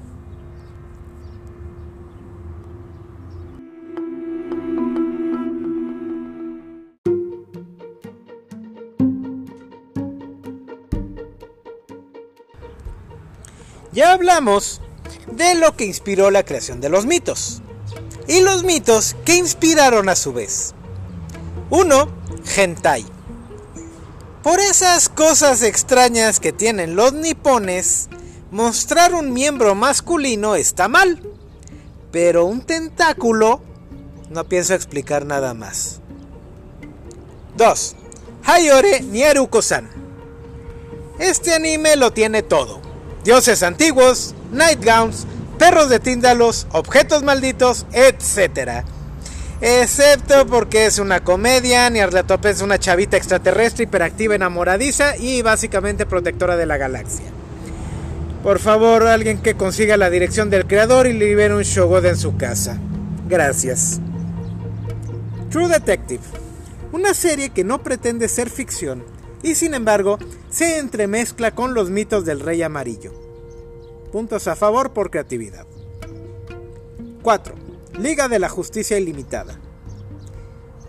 Ya 13.94 14.12
hablamos 14.14 14.82
de 15.32 15.54
lo 15.54 15.76
que 15.78 15.86
inspiró 15.86 16.32
la 16.32 16.44
creación 16.44 16.82
de 16.82 16.90
los 16.90 17.06
mitos. 17.06 17.62
Y 18.28 18.42
los 18.42 18.64
mitos 18.64 19.16
que 19.24 19.36
inspiraron 19.36 20.10
a 20.10 20.16
su 20.16 20.34
vez. 20.34 20.74
Uno, 21.70 22.08
hentai. 22.58 23.06
Por 24.42 24.60
esas 24.60 25.10
cosas 25.10 25.62
extrañas 25.62 26.40
que 26.40 26.52
tienen 26.52 26.96
los 26.96 27.14
nipones, 27.14 28.10
mostrar 28.50 29.14
un 29.14 29.32
miembro 29.32 29.76
masculino 29.76 30.56
está 30.56 30.88
mal. 30.88 31.22
Pero 32.12 32.46
un 32.46 32.62
tentáculo, 32.62 33.62
no 34.32 34.46
pienso 34.46 34.74
explicar 34.74 35.26
nada 35.26 35.54
más. 35.54 36.00
2. 37.58 37.96
Hayore 38.46 39.02
Nieruko-san. 39.02 39.88
Este 41.20 41.54
anime 41.54 41.96
lo 41.96 42.12
tiene 42.12 42.42
todo 42.42 42.93
dioses 43.24 43.64
antiguos, 43.64 44.36
nightgowns, 44.52 45.26
perros 45.58 45.90
de 45.90 46.00
tíndalos, 46.00 46.68
objetos 46.72 47.24
malditos, 47.24 47.86
etc. 47.94 48.84
Excepto 49.62 50.46
porque 50.46 50.86
es 50.86 51.00
una 51.00 51.24
comedia, 51.24 51.90
Nyarlathotep 51.90 52.46
es 52.48 52.62
una 52.62 52.80
chavita 52.80 53.16
extraterrestre 53.16 53.86
hiperactiva 53.86 54.36
enamoradiza 54.36 55.16
y 55.18 55.42
básicamente 55.42 56.06
protectora 56.06 56.58
de 56.58 56.66
la 56.66 56.78
galaxia. 56.78 57.26
Por 58.44 58.60
favor, 58.60 59.08
alguien 59.08 59.42
que 59.42 59.56
consiga 59.56 59.96
la 59.96 60.10
dirección 60.10 60.50
del 60.50 60.68
creador 60.68 61.08
y 61.08 61.14
libere 61.14 61.56
un 61.56 61.64
Shogod 61.64 62.06
en 62.06 62.18
su 62.18 62.36
casa. 62.36 62.78
Gracias. 63.30 64.02
True 65.50 65.70
Detective. 65.70 66.24
Una 66.92 67.14
serie 67.14 67.52
que 67.52 67.64
no 67.64 67.82
pretende 67.82 68.28
ser 68.28 68.50
ficción 68.50 69.13
y 69.44 69.56
sin 69.56 69.74
embargo 69.76 70.18
se 70.50 70.80
entremezcla 70.80 71.54
con 71.54 71.74
los 71.74 71.90
mitos 71.90 72.26
del 72.26 72.40
rey 72.40 72.64
amarillo. 72.64 73.12
Puntos 74.12 74.48
a 74.48 74.56
favor 74.56 74.94
por 74.94 75.12
creatividad. 75.12 75.68
4. 77.22 77.56
Liga 78.00 78.28
de 78.28 78.40
la 78.40 78.50
Justicia 78.50 78.98
Ilimitada. 78.98 79.60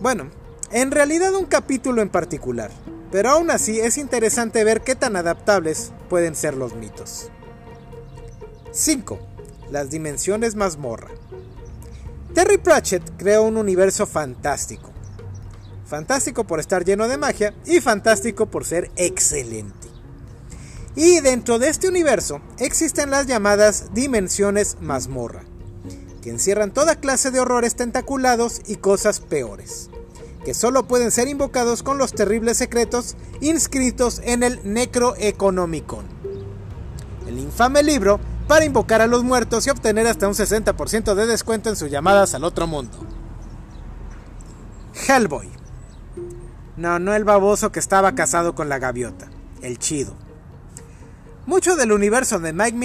Bueno, 0.00 0.30
en 0.70 0.90
realidad 0.90 1.34
un 1.34 1.46
capítulo 1.46 2.00
en 2.00 2.08
particular, 2.08 2.70
pero 3.10 3.30
aún 3.30 3.50
así 3.50 3.80
es 3.80 3.98
interesante 3.98 4.64
ver 4.64 4.82
qué 4.82 4.94
tan 4.94 5.16
adaptables 5.16 5.92
pueden 6.08 6.34
ser 6.34 6.54
los 6.54 6.74
mitos. 6.74 7.30
5. 8.72 9.18
Las 9.70 9.90
dimensiones 9.90 10.54
mazmorra. 10.54 11.10
Terry 12.34 12.58
Pratchett 12.58 13.16
creó 13.16 13.44
un 13.44 13.56
universo 13.56 14.06
fantástico. 14.06 14.93
Fantástico 15.86 16.44
por 16.44 16.60
estar 16.60 16.84
lleno 16.84 17.08
de 17.08 17.18
magia 17.18 17.54
y 17.66 17.80
fantástico 17.80 18.46
por 18.46 18.64
ser 18.64 18.90
excelente. 18.96 19.88
Y 20.96 21.20
dentro 21.20 21.58
de 21.58 21.68
este 21.68 21.88
universo 21.88 22.40
existen 22.58 23.10
las 23.10 23.26
llamadas 23.26 23.92
dimensiones 23.92 24.76
mazmorra, 24.80 25.44
que 26.22 26.30
encierran 26.30 26.72
toda 26.72 26.96
clase 26.96 27.30
de 27.30 27.40
horrores 27.40 27.74
tentaculados 27.74 28.62
y 28.66 28.76
cosas 28.76 29.20
peores 29.20 29.90
que 30.44 30.54
solo 30.54 30.86
pueden 30.86 31.10
ser 31.10 31.26
invocados 31.26 31.82
con 31.82 31.98
los 31.98 32.12
terribles 32.12 32.58
secretos 32.58 33.16
inscritos 33.40 34.20
en 34.24 34.42
el 34.42 34.60
Necroeconomicon. 34.62 36.04
El 37.26 37.38
infame 37.38 37.82
libro 37.82 38.20
para 38.46 38.66
invocar 38.66 39.00
a 39.00 39.06
los 39.06 39.24
muertos 39.24 39.66
y 39.66 39.70
obtener 39.70 40.06
hasta 40.06 40.28
un 40.28 40.34
60% 40.34 41.14
de 41.14 41.26
descuento 41.26 41.70
en 41.70 41.76
sus 41.76 41.90
llamadas 41.90 42.34
al 42.34 42.44
otro 42.44 42.66
mundo. 42.66 42.98
Hellboy. 45.08 45.53
No, 46.76 46.98
no 46.98 47.14
el 47.14 47.24
baboso 47.24 47.70
que 47.70 47.78
estaba 47.80 48.14
casado 48.14 48.54
con 48.54 48.68
la 48.68 48.78
gaviota, 48.78 49.28
el 49.62 49.78
chido. 49.78 50.14
Mucho 51.46 51.76
del 51.76 51.92
universo 51.92 52.40
de 52.40 52.52
Mike 52.52 52.76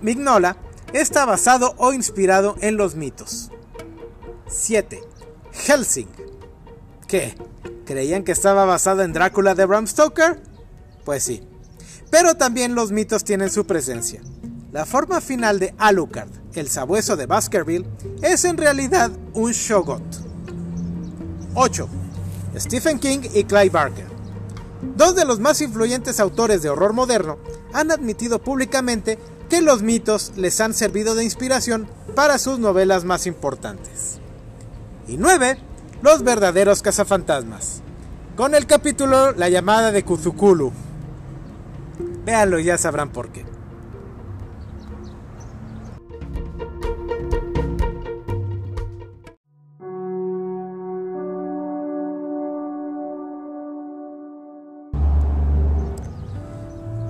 Mignola 0.00 0.56
está 0.92 1.24
basado 1.26 1.74
o 1.76 1.92
inspirado 1.92 2.56
en 2.60 2.76
los 2.76 2.94
mitos. 2.96 3.50
7. 4.48 5.00
Helsing. 5.52 6.08
¿Qué? 7.06 7.36
¿Creían 7.84 8.24
que 8.24 8.32
estaba 8.32 8.64
basado 8.64 9.02
en 9.02 9.12
Drácula 9.12 9.54
de 9.54 9.64
Bram 9.64 9.86
Stoker? 9.86 10.42
Pues 11.04 11.22
sí. 11.22 11.46
Pero 12.10 12.36
también 12.36 12.74
los 12.74 12.90
mitos 12.90 13.22
tienen 13.22 13.50
su 13.50 13.66
presencia. 13.66 14.20
La 14.72 14.86
forma 14.86 15.20
final 15.20 15.58
de 15.58 15.74
Alucard, 15.78 16.30
el 16.54 16.68
sabueso 16.68 17.16
de 17.16 17.26
Baskerville, 17.26 17.86
es 18.22 18.44
en 18.44 18.56
realidad 18.56 19.10
un 19.34 19.52
Shogot. 19.52 20.02
8. 21.54 21.88
Stephen 22.56 22.98
King 22.98 23.20
y 23.34 23.44
Clive 23.44 23.70
Barker. 23.70 24.06
Dos 24.96 25.14
de 25.14 25.24
los 25.24 25.40
más 25.40 25.60
influyentes 25.60 26.20
autores 26.20 26.62
de 26.62 26.70
horror 26.70 26.92
moderno 26.92 27.38
han 27.72 27.90
admitido 27.90 28.38
públicamente 28.38 29.18
que 29.48 29.60
los 29.60 29.82
mitos 29.82 30.32
les 30.36 30.60
han 30.60 30.74
servido 30.74 31.14
de 31.14 31.24
inspiración 31.24 31.88
para 32.14 32.38
sus 32.38 32.58
novelas 32.58 33.04
más 33.04 33.26
importantes. 33.26 34.18
Y 35.06 35.16
9 35.16 35.58
los 36.02 36.22
verdaderos 36.22 36.82
cazafantasmas. 36.82 37.82
Con 38.36 38.54
el 38.54 38.66
capítulo 38.66 39.32
La 39.32 39.48
llamada 39.48 39.92
de 39.92 40.04
Kuzukulu. 40.04 40.72
Véanlo 42.24 42.58
y 42.58 42.64
ya 42.64 42.76
sabrán 42.76 43.10
por 43.10 43.30
qué. 43.30 43.55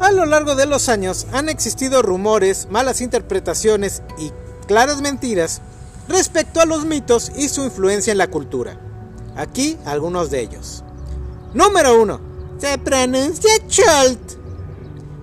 A 0.06 0.12
lo 0.12 0.24
largo 0.24 0.54
de 0.54 0.66
los 0.66 0.88
años 0.88 1.26
han 1.32 1.48
existido 1.48 2.00
rumores, 2.00 2.68
malas 2.70 3.00
interpretaciones 3.00 4.04
y 4.16 4.30
claras 4.68 5.02
mentiras 5.02 5.62
respecto 6.08 6.60
a 6.60 6.64
los 6.64 6.84
mitos 6.84 7.32
y 7.34 7.48
su 7.48 7.64
influencia 7.64 8.12
en 8.12 8.18
la 8.18 8.28
cultura. 8.28 8.78
Aquí 9.34 9.76
algunos 9.84 10.30
de 10.30 10.42
ellos. 10.42 10.84
Número 11.54 12.00
1. 12.00 12.20
Se 12.58 12.78
pronuncia 12.78 13.50
Chult. 13.66 14.34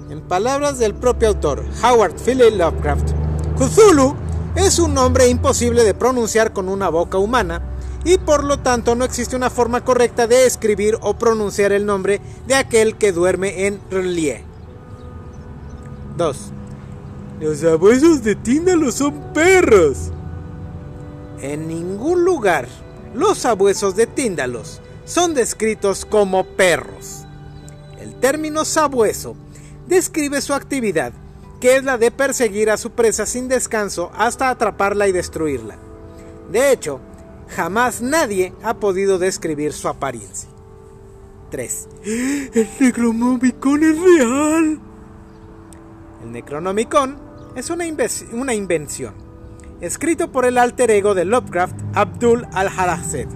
En 0.09 0.19
palabras 0.19 0.79
del 0.79 0.93
propio 0.93 1.29
autor, 1.29 1.63
Howard 1.81 2.15
Philip 2.15 2.53
Lovecraft, 2.53 3.11
Cthulhu 3.57 4.17
es 4.57 4.79
un 4.79 4.93
nombre 4.93 5.29
imposible 5.29 5.85
de 5.85 5.93
pronunciar 5.93 6.51
con 6.51 6.67
una 6.67 6.89
boca 6.89 7.17
humana 7.17 7.61
y 8.03 8.17
por 8.17 8.43
lo 8.43 8.59
tanto 8.59 8.95
no 8.95 9.05
existe 9.05 9.37
una 9.37 9.49
forma 9.49 9.85
correcta 9.85 10.27
de 10.27 10.45
escribir 10.45 10.97
o 10.99 11.13
pronunciar 11.13 11.71
el 11.71 11.85
nombre 11.85 12.19
de 12.47 12.55
aquel 12.55 12.97
que 12.97 13.13
duerme 13.13 13.65
en 13.65 13.79
Relie. 13.89 14.51
2. 16.17 16.51
Los 17.41 17.63
abuesos 17.63 18.23
de 18.23 18.35
Tíndalo 18.35 18.91
son 18.91 19.33
perros. 19.33 20.11
En 21.41 21.67
ningún 21.67 22.23
lugar 22.23 22.67
los 23.13 23.39
sabuesos 23.39 23.95
de 23.95 24.07
Tíndalos 24.07 24.81
son 25.05 25.33
descritos 25.33 26.05
como 26.05 26.45
perros. 26.45 27.25
El 27.99 28.15
término 28.15 28.65
sabueso 28.65 29.35
describe 29.87 30.41
su 30.41 30.53
actividad, 30.53 31.13
que 31.59 31.77
es 31.77 31.83
la 31.83 31.97
de 31.97 32.11
perseguir 32.11 32.69
a 32.69 32.77
su 32.77 32.91
presa 32.91 33.25
sin 33.25 33.47
descanso 33.47 34.11
hasta 34.15 34.49
atraparla 34.49 35.07
y 35.07 35.11
destruirla. 35.11 35.77
De 36.51 36.71
hecho, 36.71 36.99
jamás 37.49 38.01
nadie 38.01 38.53
ha 38.63 38.75
podido 38.75 39.19
describir 39.19 39.73
su 39.73 39.87
apariencia. 39.87 40.49
3. 41.51 41.87
El 42.53 42.69
Necronomicon 42.79 43.83
es 43.83 43.99
real. 43.99 44.79
El 46.23 46.31
Necronomicon 46.31 47.17
es 47.55 47.69
una, 47.69 47.85
una 48.31 48.53
invención 48.53 49.13
escrito 49.81 50.31
por 50.31 50.45
el 50.45 50.57
alter 50.57 50.89
ego 50.91 51.13
de 51.13 51.25
Lovecraft, 51.25 51.75
Abdul 51.93 52.47
al-Harased. 52.53 53.27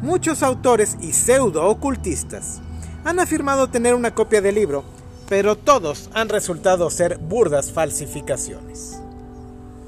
Muchos 0.00 0.42
autores 0.42 0.96
y 1.02 1.12
pseudo-ocultistas 1.12 2.62
han 3.04 3.20
afirmado 3.20 3.68
tener 3.68 3.94
una 3.94 4.14
copia 4.14 4.40
del 4.40 4.54
libro, 4.54 4.84
pero 5.28 5.56
todos 5.56 6.08
han 6.14 6.30
resultado 6.30 6.88
ser 6.88 7.18
burdas 7.18 7.70
falsificaciones. 7.70 8.98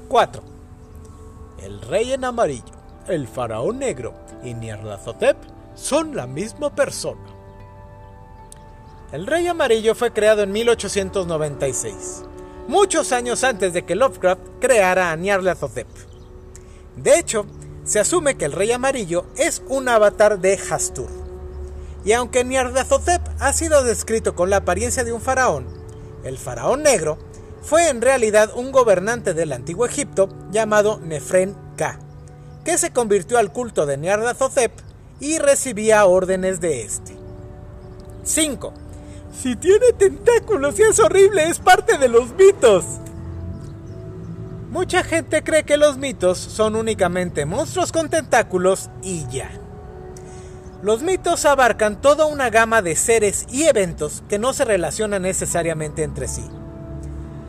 4. 0.07 0.43
El 1.63 1.81
rey 1.81 2.13
en 2.13 2.25
amarillo, 2.25 2.75
el 3.07 3.27
faraón 3.27 3.79
negro 3.79 4.13
y 4.43 4.53
Nyarlathotep 4.53 5.37
son 5.73 6.15
la 6.15 6.27
misma 6.27 6.75
persona. 6.75 7.36
El 9.11 9.25
rey 9.25 9.47
amarillo 9.47 9.95
fue 9.95 10.11
creado 10.11 10.43
en 10.43 10.51
1896 10.51 12.23
muchos 12.67 13.13
años 13.13 13.43
antes 13.43 13.73
de 13.73 13.85
que 13.85 13.95
Lovecraft 13.95 14.41
creara 14.59 15.11
a 15.11 15.15
Nyarlathotep. 15.15 15.87
De 16.97 17.17
hecho, 17.17 17.45
se 17.83 17.99
asume 17.99 18.35
que 18.35 18.45
el 18.45 18.51
Rey 18.51 18.71
Amarillo 18.71 19.25
es 19.37 19.63
un 19.69 19.87
avatar 19.87 20.39
de 20.39 20.59
Hastur. 20.69 21.09
Y 22.03 22.11
aunque 22.11 22.43
Nyarlathotep 22.43 23.21
ha 23.39 23.53
sido 23.53 23.83
descrito 23.83 24.35
con 24.35 24.49
la 24.49 24.57
apariencia 24.57 25.03
de 25.03 25.13
un 25.13 25.21
faraón, 25.21 25.67
el 26.23 26.37
faraón 26.37 26.83
negro 26.83 27.17
fue 27.61 27.89
en 27.89 28.01
realidad 28.01 28.51
un 28.55 28.71
gobernante 28.71 29.33
del 29.33 29.53
antiguo 29.53 29.85
Egipto 29.85 30.29
llamado 30.51 30.99
Nefren 30.99 31.55
Ka, 31.77 31.99
que 32.63 32.77
se 32.77 32.91
convirtió 32.91 33.37
al 33.37 33.51
culto 33.51 33.85
de 33.85 33.97
Nyarlathotep 33.97 34.71
y 35.19 35.37
recibía 35.37 36.05
órdenes 36.05 36.59
de 36.59 36.83
este. 36.83 37.15
5. 38.23 38.73
Si 39.39 39.55
tiene 39.55 39.93
tentáculos 39.93 40.79
y 40.79 40.81
es 40.81 40.99
horrible, 40.99 41.47
es 41.47 41.59
parte 41.59 41.99
de 41.99 42.07
los 42.07 42.33
mitos. 42.33 42.85
Mucha 44.71 45.03
gente 45.03 45.43
cree 45.43 45.63
que 45.63 45.77
los 45.77 45.97
mitos 45.97 46.39
son 46.39 46.75
únicamente 46.75 47.45
monstruos 47.45 47.91
con 47.91 48.09
tentáculos 48.09 48.89
y 49.03 49.27
ya. 49.29 49.51
Los 50.81 51.03
mitos 51.03 51.45
abarcan 51.45 52.01
toda 52.01 52.25
una 52.25 52.49
gama 52.49 52.81
de 52.81 52.95
seres 52.95 53.45
y 53.51 53.63
eventos 53.65 54.23
que 54.27 54.39
no 54.39 54.53
se 54.53 54.65
relacionan 54.65 55.21
necesariamente 55.21 56.01
entre 56.01 56.27
sí. 56.27 56.45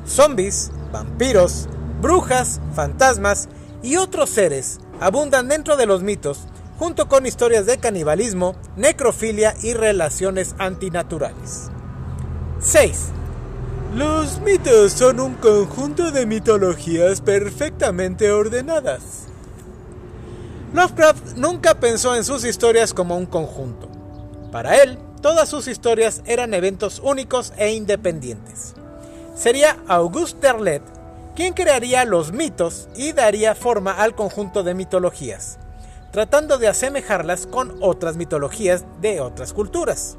Zombies, 0.07 0.71
vampiros, 0.93 1.71
brujas, 2.03 2.61
fantasmas 2.75 3.49
y 3.83 3.97
otros 3.97 4.29
seres 4.29 4.79
abundan 5.01 5.49
dentro 5.49 5.79
de 5.79 5.87
los 5.87 6.03
mitos 6.03 6.49
junto 6.79 7.09
con 7.09 7.25
historias 7.25 7.65
de 7.65 7.79
canibalismo, 7.79 8.57
necrofilia 8.77 9.55
y 9.63 9.73
relaciones 9.73 10.55
antinaturales. 10.59 11.71
6. 12.61 13.11
Los 13.95 14.41
mitos 14.41 14.93
son 14.93 15.21
un 15.21 15.35
conjunto 15.35 16.11
de 16.11 16.27
mitologías 16.27 17.21
perfectamente 17.21 18.33
ordenadas. 18.33 19.29
Lovecraft 20.75 21.37
nunca 21.37 21.79
pensó 21.79 22.17
en 22.17 22.25
sus 22.25 22.45
historias 22.45 22.93
como 22.93 23.17
un 23.17 23.27
conjunto. 23.27 23.89
Para 24.51 24.83
él, 24.83 24.99
todas 25.23 25.49
sus 25.49 25.69
historias 25.69 26.21
eran 26.27 26.53
eventos 26.53 27.01
únicos 27.03 27.53
e 27.57 27.71
independientes. 27.71 28.75
Sería 29.37 29.77
Auguste 29.87 30.49
Derlet 30.49 30.83
quien 31.37 31.55
crearía 31.55 32.05
los 32.05 32.33
mitos 32.33 32.89
y 32.97 33.13
daría 33.13 33.55
forma 33.55 33.93
al 33.93 34.17
conjunto 34.17 34.65
de 34.65 34.75
mitologías, 34.75 35.61
tratando 36.11 36.59
de 36.59 36.67
asemejarlas 36.67 37.47
con 37.47 37.77
otras 37.81 38.17
mitologías 38.17 38.85
de 39.01 39.21
otras 39.21 39.53
culturas 39.53 40.19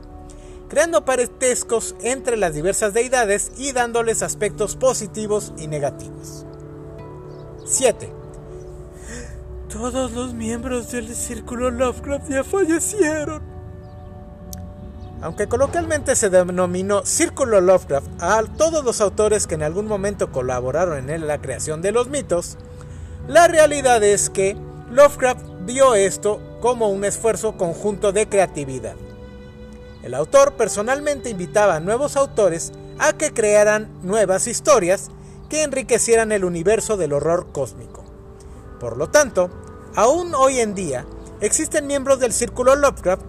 creando 0.69 1.03
parentescos 1.03 1.95
entre 2.01 2.37
las 2.37 2.53
diversas 2.53 2.93
deidades 2.93 3.51
y 3.57 3.71
dándoles 3.71 4.21
aspectos 4.21 4.75
positivos 4.75 5.51
y 5.57 5.67
negativos. 5.67 6.45
7. 7.65 8.13
Todos 9.67 10.11
los 10.13 10.33
miembros 10.33 10.91
del 10.91 11.13
círculo 11.13 11.71
Lovecraft 11.71 12.29
ya 12.29 12.43
fallecieron. 12.43 13.41
Aunque 15.21 15.47
coloquialmente 15.47 16.15
se 16.15 16.29
denominó 16.29 17.05
Círculo 17.05 17.59
Lovecraft 17.59 18.07
a 18.21 18.41
todos 18.57 18.85
los 18.85 19.01
autores 19.01 19.47
que 19.47 19.55
en 19.55 19.63
algún 19.63 19.85
momento 19.85 20.31
colaboraron 20.31 21.09
en 21.09 21.27
la 21.27 21.41
creación 21.41 21.81
de 21.81 21.91
los 21.91 22.07
mitos, 22.07 22.57
la 23.27 23.47
realidad 23.47 24.01
es 24.03 24.29
que 24.29 24.55
Lovecraft 24.91 25.41
vio 25.65 25.93
esto 25.93 26.39
como 26.61 26.89
un 26.89 27.03
esfuerzo 27.03 27.57
conjunto 27.57 28.11
de 28.11 28.29
creatividad. 28.29 28.95
El 30.03 30.13
autor 30.13 30.53
personalmente 30.53 31.29
invitaba 31.29 31.75
a 31.75 31.79
nuevos 31.79 32.15
autores 32.15 32.71
a 32.99 33.13
que 33.13 33.33
crearan 33.33 33.89
nuevas 34.01 34.47
historias 34.47 35.09
que 35.49 35.63
enriquecieran 35.63 36.31
el 36.31 36.45
universo 36.45 36.95
del 36.95 37.13
horror 37.13 37.47
cósmico. 37.51 38.03
Por 38.79 38.97
lo 38.97 39.09
tanto, 39.09 39.49
aún 39.95 40.33
hoy 40.35 40.59
en 40.59 40.75
día 40.75 41.05
existen 41.41 41.87
miembros 41.87 42.19
del 42.19 42.33
Círculo 42.33 42.75
Lovecraft 42.75 43.23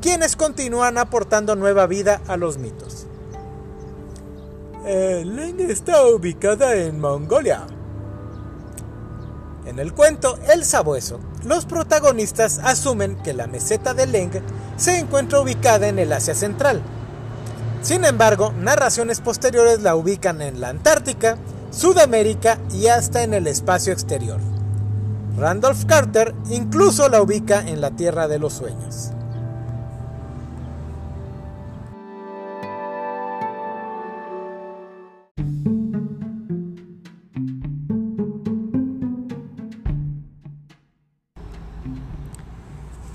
quienes 0.00 0.36
continúan 0.36 0.98
aportando 0.98 1.56
nueva 1.56 1.86
vida 1.86 2.20
a 2.26 2.36
los 2.36 2.58
mitos. 2.58 3.06
Leng 4.84 5.60
está 5.60 6.06
ubicada 6.06 6.74
en 6.74 7.00
Mongolia. 7.00 7.66
En 9.66 9.78
el 9.78 9.92
cuento 9.92 10.38
El 10.52 10.64
Sabueso, 10.64 11.20
los 11.44 11.66
protagonistas 11.66 12.58
asumen 12.58 13.16
que 13.22 13.34
la 13.34 13.46
meseta 13.46 13.94
de 13.94 14.06
Leng 14.06 14.32
se 14.76 14.98
encuentra 14.98 15.40
ubicada 15.40 15.88
en 15.88 15.98
el 15.98 16.12
Asia 16.12 16.34
Central. 16.34 16.82
Sin 17.82 18.04
embargo, 18.04 18.52
narraciones 18.58 19.20
posteriores 19.20 19.82
la 19.82 19.96
ubican 19.96 20.42
en 20.42 20.60
la 20.60 20.68
Antártica, 20.68 21.36
Sudamérica 21.70 22.58
y 22.72 22.88
hasta 22.88 23.22
en 23.22 23.34
el 23.34 23.46
espacio 23.46 23.92
exterior. 23.92 24.40
Randolph 25.36 25.84
Carter 25.86 26.34
incluso 26.50 27.08
la 27.08 27.22
ubica 27.22 27.60
en 27.60 27.80
la 27.80 27.90
Tierra 27.90 28.28
de 28.28 28.38
los 28.38 28.54
Sueños. 28.54 29.12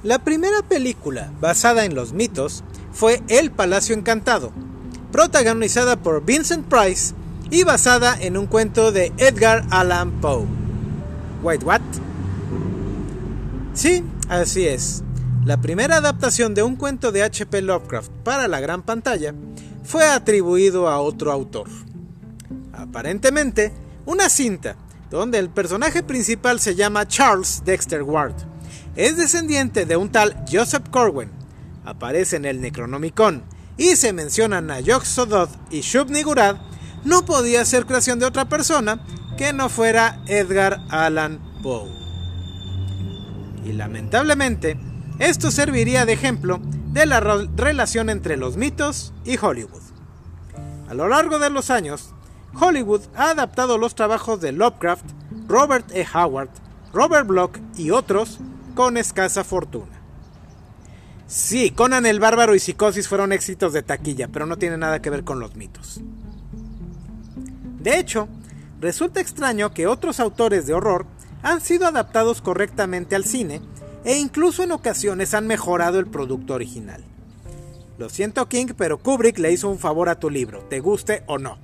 La 0.05 0.19
primera 0.19 0.61
película 0.61 1.31
basada 1.41 1.83
en 1.83 1.95
los 1.95 2.13
mitos 2.13 2.63
fue 2.93 3.23
El 3.27 3.49
Palacio 3.49 3.95
Encantado, 3.95 4.51
protagonizada 5.11 5.95
por 5.95 6.23
Vincent 6.23 6.67
Price 6.67 7.15
y 7.49 7.63
basada 7.63 8.15
en 8.21 8.37
un 8.37 8.45
cuento 8.45 8.91
de 8.91 9.11
Edgar 9.17 9.65
Allan 9.71 10.11
Poe. 10.21 10.45
Wait, 11.41 11.63
what? 11.63 11.81
Sí, 13.73 14.03
así 14.29 14.67
es. 14.67 15.01
La 15.43 15.59
primera 15.59 15.97
adaptación 15.97 16.53
de 16.53 16.61
un 16.61 16.75
cuento 16.75 17.11
de 17.11 17.23
H.P. 17.23 17.63
Lovecraft 17.63 18.11
para 18.23 18.47
la 18.47 18.59
gran 18.59 18.83
pantalla 18.83 19.33
fue 19.83 20.05
atribuido 20.05 20.87
a 20.87 20.99
otro 20.99 21.31
autor. 21.31 21.67
Aparentemente, 22.73 23.73
una 24.05 24.29
cinta 24.29 24.75
donde 25.09 25.39
el 25.39 25.49
personaje 25.49 26.03
principal 26.03 26.59
se 26.59 26.75
llama 26.75 27.07
Charles 27.07 27.63
Dexter 27.65 28.03
Ward 28.03 28.35
es 28.95 29.17
descendiente 29.17 29.85
de 29.85 29.97
un 29.97 30.11
tal 30.11 30.35
Joseph 30.51 30.89
Corwin. 30.89 31.29
Aparece 31.83 32.37
en 32.37 32.45
el 32.45 32.61
Necronomicon 32.61 33.43
y 33.77 33.95
se 33.95 34.13
mencionan 34.13 34.71
a 34.71 34.79
Yog 34.79 35.05
Sothoth 35.05 35.51
y 35.69 35.81
Shub 35.81 36.09
Nigurad, 36.09 36.57
no 37.03 37.25
podía 37.25 37.65
ser 37.65 37.85
creación 37.85 38.19
de 38.19 38.25
otra 38.25 38.45
persona 38.45 38.99
que 39.37 39.53
no 39.53 39.69
fuera 39.69 40.23
Edgar 40.27 40.79
Allan 40.89 41.39
Poe. 41.61 41.89
Y 43.65 43.73
lamentablemente, 43.73 44.77
esto 45.19 45.51
serviría 45.51 46.05
de 46.05 46.13
ejemplo 46.13 46.59
de 46.93 47.05
la 47.05 47.19
relación 47.19 48.09
entre 48.09 48.37
los 48.37 48.57
mitos 48.57 49.13
y 49.25 49.37
Hollywood. 49.37 49.81
A 50.89 50.93
lo 50.93 51.09
largo 51.09 51.39
de 51.39 51.49
los 51.49 51.69
años, 51.69 52.11
Hollywood 52.57 53.01
ha 53.15 53.31
adaptado 53.31 53.77
los 53.77 53.95
trabajos 53.95 54.39
de 54.39 54.53
Lovecraft, 54.53 55.05
Robert 55.47 55.91
E. 55.93 56.05
Howard, 56.13 56.49
Robert 56.93 57.27
Bloch 57.27 57.57
y 57.75 57.91
otros 57.91 58.39
con 58.75 58.97
escasa 58.97 59.43
fortuna. 59.43 60.01
Sí, 61.27 61.71
Conan 61.71 62.05
el 62.05 62.19
Bárbaro 62.19 62.53
y 62.53 62.59
Psicosis 62.59 63.07
fueron 63.07 63.33
éxitos 63.33 63.73
de 63.73 63.81
taquilla, 63.81 64.27
pero 64.27 64.45
no 64.45 64.57
tiene 64.57 64.77
nada 64.77 65.01
que 65.01 65.09
ver 65.09 65.23
con 65.23 65.39
los 65.39 65.55
mitos. 65.55 66.01
De 67.79 67.97
hecho, 67.97 68.27
resulta 68.79 69.21
extraño 69.21 69.73
que 69.73 69.87
otros 69.87 70.19
autores 70.19 70.67
de 70.67 70.73
horror 70.73 71.07
han 71.41 71.61
sido 71.61 71.87
adaptados 71.87 72.41
correctamente 72.41 73.15
al 73.15 73.25
cine 73.25 73.61
e 74.03 74.17
incluso 74.17 74.63
en 74.63 74.71
ocasiones 74.71 75.33
han 75.33 75.47
mejorado 75.47 75.97
el 75.97 76.05
producto 76.05 76.53
original. 76.53 77.03
Lo 77.97 78.09
siento 78.09 78.47
King, 78.47 78.67
pero 78.77 78.99
Kubrick 78.99 79.39
le 79.39 79.51
hizo 79.51 79.69
un 79.69 79.79
favor 79.79 80.09
a 80.09 80.19
tu 80.19 80.29
libro, 80.29 80.59
te 80.69 80.79
guste 80.79 81.23
o 81.27 81.37
no. 81.37 81.57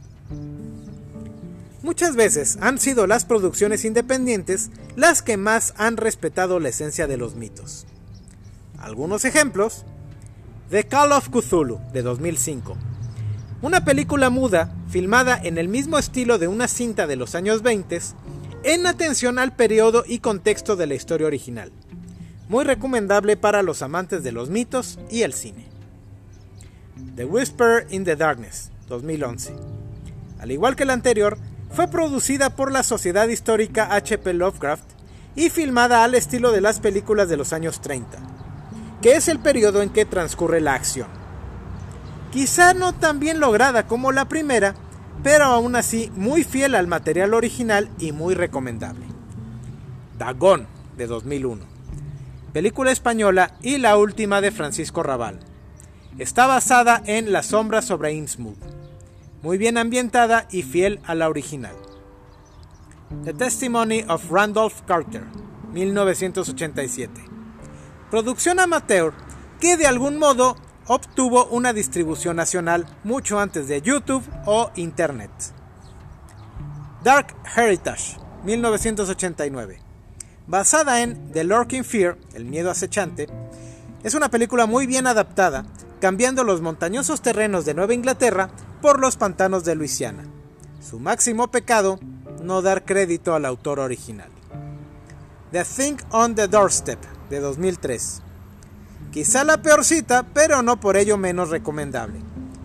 Muchas 1.84 2.16
veces 2.16 2.60
han 2.62 2.78
sido 2.78 3.08
las 3.08 3.26
producciones 3.26 3.86
independientes 3.86 4.70
las 4.96 5.24
que 5.24 5.38
más 5.38 5.74
han 5.78 5.98
respetado 5.98 6.60
la 6.60 6.70
esencia 6.70 7.08
de 7.08 7.18
los 7.18 7.36
mitos. 7.36 7.88
Algunos 8.78 9.26
ejemplos: 9.26 9.86
The 10.70 10.84
Call 10.84 11.12
of 11.12 11.30
Cthulhu 11.30 11.80
de 11.92 12.04
2005. 12.04 12.78
Una 13.64 13.84
película 13.84 14.30
muda 14.30 14.76
filmada 14.90 15.40
en 15.42 15.58
el 15.58 15.70
mismo 15.70 15.98
estilo 15.98 16.38
de 16.38 16.48
una 16.48 16.68
cinta 16.68 17.08
de 17.08 17.16
los 17.16 17.34
años 17.34 17.64
20 17.64 18.00
en 18.64 18.86
atención 18.86 19.40
al 19.40 19.56
periodo 19.56 20.04
y 20.06 20.20
contexto 20.20 20.76
de 20.76 20.86
la 20.86 20.94
historia 20.94 21.28
original. 21.28 21.72
Muy 22.48 22.64
recomendable 22.64 23.38
para 23.38 23.64
los 23.64 23.82
amantes 23.82 24.24
de 24.24 24.32
los 24.32 24.50
mitos 24.50 25.00
y 25.10 25.24
el 25.24 25.34
cine. 25.34 25.68
The 27.16 27.26
Whisper 27.26 27.88
in 27.90 28.04
the 28.04 28.16
Darkness 28.16 28.72
2011. 28.88 29.54
Al 30.40 30.52
igual 30.52 30.76
que 30.76 30.86
la 30.86 30.94
anterior, 30.94 31.38
fue 31.74 31.88
producida 31.88 32.50
por 32.50 32.72
la 32.72 32.84
Sociedad 32.84 33.28
Histórica 33.30 33.94
H.P. 33.96 34.34
Lovecraft 34.34 34.84
y 35.36 35.50
filmada 35.50 36.04
al 36.04 36.16
estilo 36.16 36.52
de 36.52 36.62
las 36.62 36.80
películas 36.80 37.30
de 37.30 37.38
los 37.38 37.54
años 37.54 37.80
30, 37.80 38.18
que 39.02 39.16
es 39.16 39.30
el 39.30 39.40
periodo 39.40 39.82
en 39.82 39.90
que 39.90 40.06
transcurre 40.06 40.60
la 40.60 40.74
acción. 40.74 41.08
Quizá 42.32 42.74
no 42.74 42.94
tan 42.94 43.20
bien 43.20 43.40
lograda 43.40 43.88
como 43.88 44.12
la 44.12 44.26
primera, 44.26 44.76
pero 45.24 45.46
aún 45.46 45.76
así 45.76 46.12
muy 46.16 46.44
fiel 46.44 46.76
al 46.76 46.88
material 46.88 47.34
original 47.34 47.90
y 48.00 48.12
muy 48.12 48.36
recomendable. 48.36 49.06
Dagón, 50.18 50.68
de 50.98 51.08
2001. 51.08 51.64
Película 52.54 52.92
española 52.92 53.54
y 53.62 53.78
la 53.78 53.98
última 53.98 54.42
de 54.42 54.52
Francisco 54.52 55.04
Raval. 55.04 55.40
Está 56.18 56.48
basada 56.48 57.02
en 57.06 57.32
La 57.32 57.44
sombra 57.44 57.82
sobre 57.82 58.12
Innsmouth 58.14 58.81
muy 59.42 59.58
bien 59.58 59.78
ambientada 59.78 60.48
y 60.52 60.62
fiel 60.62 61.00
a 61.06 61.16
la 61.16 61.30
original. 61.30 61.76
The 63.24 63.34
Testimony 63.34 64.04
of 64.08 64.30
Randolph 64.32 64.82
Carter, 64.86 65.24
1987. 65.74 67.12
Producción 68.10 68.60
amateur 68.60 69.14
que 69.60 69.78
de 69.78 69.88
algún 69.88 70.18
modo 70.18 70.56
obtuvo 70.88 71.46
una 71.46 71.74
distribución 71.74 72.36
nacional 72.36 72.86
mucho 73.04 73.40
antes 73.40 73.68
de 73.68 73.82
YouTube 73.82 74.24
o 74.46 74.72
Internet. 74.76 75.32
Dark 77.04 77.36
Heritage, 77.56 78.18
1989. 78.44 79.80
Basada 80.48 81.02
en 81.02 81.32
The 81.32 81.44
Lurking 81.44 81.84
Fear, 81.84 82.18
El 82.34 82.46
miedo 82.46 82.70
acechante, 82.70 83.28
es 84.04 84.14
una 84.16 84.30
película 84.30 84.66
muy 84.66 84.88
bien 84.88 85.08
adaptada, 85.08 85.66
cambiando 86.00 86.44
los 86.44 86.62
montañosos 86.62 87.22
terrenos 87.22 87.66
de 87.66 87.74
Nueva 87.74 87.94
Inglaterra 87.94 88.50
por 88.82 89.00
los 89.00 89.16
pantanos 89.16 89.64
de 89.64 89.76
Luisiana. 89.76 90.24
Su 90.82 91.00
máximo 91.00 91.50
pecado, 91.50 92.00
no 92.44 92.62
dar 92.62 92.84
crédito 92.84 93.36
al 93.36 93.46
autor 93.46 93.80
original. 93.80 94.30
The 95.52 95.64
Thing 95.64 95.98
on 96.10 96.36
the 96.36 96.48
Doorstep, 96.48 97.00
de 97.30 97.40
2003. 97.40 98.22
Quizá 99.12 99.44
la 99.44 99.62
peor 99.62 99.86
cita, 99.86 100.26
pero 100.34 100.64
no 100.64 100.80
por 100.80 100.98
ello 100.98 101.18
menos 101.18 101.50
recomendable. 101.50 102.20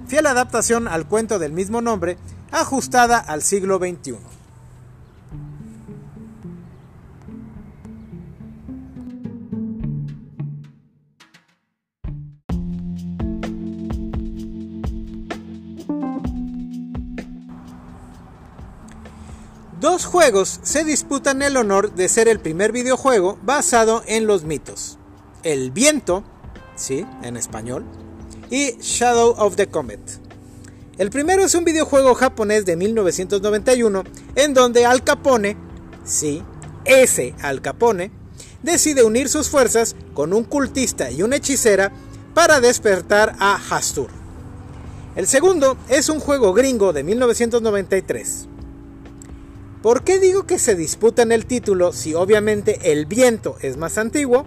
Fiel 0.06 0.26
adaptación 0.26 0.88
al 0.88 1.06
cuento 1.06 1.38
del 1.38 1.52
mismo 1.52 1.82
nombre, 1.82 2.16
ajustada 2.50 3.18
al 3.18 3.42
siglo 3.42 3.78
XXI. 3.78 4.35
Dos 19.86 20.04
juegos 20.04 20.58
se 20.64 20.82
disputan 20.82 21.42
el 21.42 21.56
honor 21.56 21.94
de 21.94 22.08
ser 22.08 22.26
el 22.26 22.40
primer 22.40 22.72
videojuego 22.72 23.38
basado 23.44 24.02
en 24.08 24.26
los 24.26 24.42
mitos. 24.42 24.98
El 25.44 25.70
viento, 25.70 26.24
sí, 26.74 27.06
en 27.22 27.36
español, 27.36 27.84
y 28.50 28.72
Shadow 28.80 29.36
of 29.38 29.54
the 29.54 29.68
Comet. 29.68 30.00
El 30.98 31.10
primero 31.10 31.44
es 31.44 31.54
un 31.54 31.64
videojuego 31.64 32.16
japonés 32.16 32.66
de 32.66 32.74
1991 32.74 34.02
en 34.34 34.54
donde 34.54 34.84
Al 34.84 35.04
Capone, 35.04 35.56
sí, 36.04 36.42
ese 36.84 37.36
Al 37.40 37.62
Capone, 37.62 38.10
decide 38.64 39.04
unir 39.04 39.28
sus 39.28 39.48
fuerzas 39.48 39.94
con 40.14 40.32
un 40.32 40.42
cultista 40.42 41.12
y 41.12 41.22
una 41.22 41.36
hechicera 41.36 41.92
para 42.34 42.60
despertar 42.60 43.36
a 43.38 43.54
Hastur. 43.70 44.10
El 45.14 45.28
segundo 45.28 45.78
es 45.88 46.08
un 46.08 46.18
juego 46.18 46.54
gringo 46.54 46.92
de 46.92 47.04
1993. 47.04 48.48
¿Por 49.82 50.02
qué 50.02 50.18
digo 50.18 50.46
que 50.46 50.58
se 50.58 50.74
disputan 50.74 51.32
el 51.32 51.46
título 51.46 51.92
si 51.92 52.14
obviamente 52.14 52.92
El 52.92 53.06
Viento 53.06 53.56
es 53.60 53.76
más 53.76 53.98
antiguo? 53.98 54.46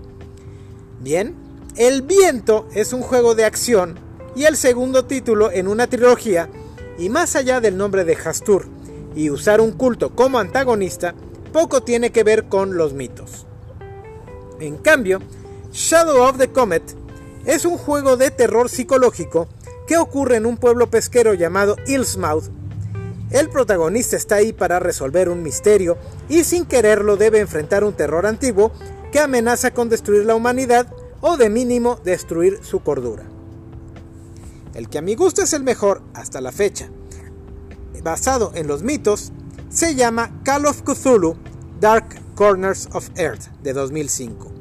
Bien, 0.99 1.35
El 1.75 2.01
Viento 2.01 2.67
es 2.73 2.93
un 2.93 3.01
juego 3.01 3.35
de 3.35 3.45
acción 3.45 3.99
y 4.35 4.45
el 4.45 4.57
segundo 4.57 5.05
título 5.05 5.51
en 5.51 5.67
una 5.67 5.87
trilogía 5.87 6.49
y 6.97 7.09
más 7.09 7.35
allá 7.35 7.61
del 7.61 7.77
nombre 7.77 8.03
de 8.05 8.15
Hastur 8.15 8.67
y 9.15 9.29
usar 9.29 9.61
un 9.61 9.71
culto 9.71 10.15
como 10.15 10.39
antagonista, 10.39 11.15
poco 11.53 11.81
tiene 11.81 12.11
que 12.11 12.23
ver 12.23 12.45
con 12.45 12.77
los 12.77 12.93
mitos. 12.93 13.45
En 14.59 14.77
cambio, 14.77 15.19
Shadow 15.71 16.23
of 16.23 16.37
the 16.37 16.49
Comet 16.49 16.83
es 17.45 17.65
un 17.65 17.77
juego 17.77 18.17
de 18.17 18.31
terror 18.31 18.69
psicológico 18.69 19.47
que 19.87 19.97
ocurre 19.97 20.35
en 20.35 20.45
un 20.45 20.57
pueblo 20.57 20.89
pesquero 20.89 21.33
llamado 21.33 21.75
Illsmouth. 21.87 22.49
El 23.31 23.49
protagonista 23.49 24.15
está 24.15 24.35
ahí 24.35 24.53
para 24.53 24.79
resolver 24.79 25.29
un 25.29 25.43
misterio 25.43 25.97
y 26.29 26.43
sin 26.43 26.65
quererlo 26.65 27.15
debe 27.15 27.39
enfrentar 27.39 27.83
un 27.83 27.93
terror 27.93 28.25
antiguo 28.25 28.71
que 29.11 29.19
amenaza 29.19 29.71
con 29.71 29.89
destruir 29.89 30.25
la 30.25 30.35
humanidad 30.35 30.87
o 31.21 31.37
de 31.37 31.49
mínimo 31.49 31.99
destruir 32.03 32.59
su 32.63 32.81
cordura. 32.81 33.23
El 34.73 34.89
que 34.89 34.97
a 34.97 35.01
mi 35.01 35.15
gusto 35.15 35.41
es 35.41 35.53
el 35.53 35.63
mejor 35.63 36.01
hasta 36.13 36.41
la 36.41 36.51
fecha, 36.51 36.89
basado 38.03 38.51
en 38.55 38.67
los 38.67 38.81
mitos, 38.81 39.31
se 39.69 39.95
llama 39.95 40.41
Call 40.43 40.65
of 40.65 40.81
Cthulhu 40.83 41.35
Dark 41.79 42.15
Corners 42.35 42.87
of 42.93 43.09
Earth 43.15 43.47
de 43.61 43.73
2005. 43.73 44.51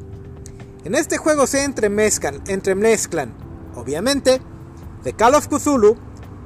En 0.85 0.95
este 0.95 1.17
juego 1.17 1.47
se 1.47 1.65
entremezclan, 1.65 2.43
entremezclan 2.49 3.33
obviamente, 3.75 4.41
The 5.05 5.13
Call 5.13 5.35
of 5.35 5.49
Cthulhu, 5.49 5.97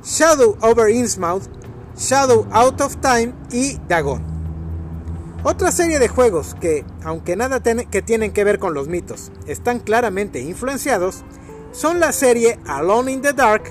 Shadow 0.04 0.56
over 0.60 0.88
Innsmouth, 0.90 1.44
Shadow 1.96 2.46
Out 2.50 2.80
of 2.80 2.96
Time 2.96 3.34
y 3.50 3.78
Dagon. 3.88 4.22
Otra 5.44 5.72
serie 5.72 5.98
de 5.98 6.08
juegos 6.08 6.54
que, 6.60 6.84
aunque 7.04 7.34
nada 7.36 7.60
que 7.60 8.02
tienen 8.02 8.32
que 8.32 8.44
ver 8.44 8.58
con 8.58 8.74
los 8.74 8.88
mitos, 8.88 9.32
están 9.46 9.80
claramente 9.80 10.40
influenciados, 10.40 11.24
son 11.72 11.98
la 11.98 12.12
serie 12.12 12.58
Alone 12.66 13.12
in 13.12 13.22
the 13.22 13.32
Dark, 13.32 13.64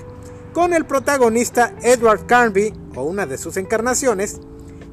con 0.52 0.74
el 0.74 0.84
protagonista 0.84 1.74
Edward 1.82 2.26
Carnby, 2.26 2.74
o 2.94 3.04
una 3.04 3.24
de 3.24 3.38
sus 3.38 3.56
encarnaciones, 3.56 4.40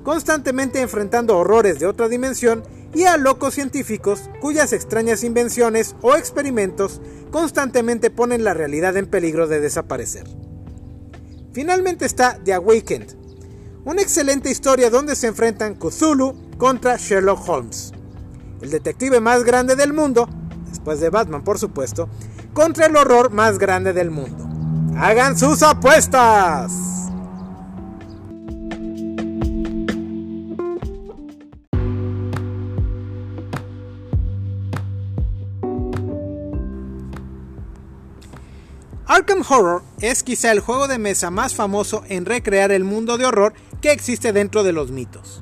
constantemente 0.04 0.80
enfrentando 0.80 1.38
horrores 1.38 1.80
de 1.80 1.86
otra 1.86 2.08
dimensión 2.08 2.64
y 2.94 3.04
a 3.04 3.18
locos 3.18 3.56
científicos 3.56 4.30
cuyas 4.40 4.74
extrañas 4.74 5.24
invenciones 5.24 5.96
o 6.02 6.16
experimentos 6.16 7.02
constantemente 7.30 8.10
ponen 8.10 8.44
la 8.44 8.54
realidad 8.54 8.96
en 8.98 9.06
peligro 9.06 9.48
de 9.48 9.60
desaparecer. 9.60 10.26
Finalmente 11.52 12.06
está 12.06 12.38
The 12.44 12.54
Awakened, 12.54 13.16
una 13.84 14.02
excelente 14.02 14.52
historia 14.52 14.90
donde 14.90 15.16
se 15.16 15.28
enfrentan 15.28 15.76
Cthulhu 15.76 16.36
contra 16.58 16.98
Sherlock 16.98 17.48
Holmes, 17.48 17.92
el 18.62 18.70
detective 18.70 19.20
más 19.20 19.44
grande 19.44 19.76
del 19.76 19.94
mundo, 19.94 20.30
después 20.70 21.00
de 21.00 21.10
Batman 21.10 21.44
por 21.44 21.58
supuesto, 21.58 22.08
contra 22.54 22.86
el 22.86 22.96
horror 22.96 23.32
más 23.32 23.58
grande 23.58 23.94
del 23.94 24.12
mundo. 24.12 24.48
¡Hagan 24.98 25.38
sus 25.38 25.64
apuestas! 25.64 26.99
Arkham 39.10 39.42
Horror 39.42 39.82
es 40.02 40.22
quizá 40.22 40.52
el 40.52 40.60
juego 40.60 40.88
de 40.88 41.00
mesa 41.00 41.32
más 41.32 41.56
famoso 41.56 42.04
en 42.10 42.26
recrear 42.26 42.72
el 42.72 42.84
mundo 42.84 43.18
de 43.18 43.26
horror 43.26 43.56
que 43.82 43.92
existe 43.92 44.34
dentro 44.34 44.62
de 44.62 44.72
los 44.72 44.92
mitos. 44.92 45.42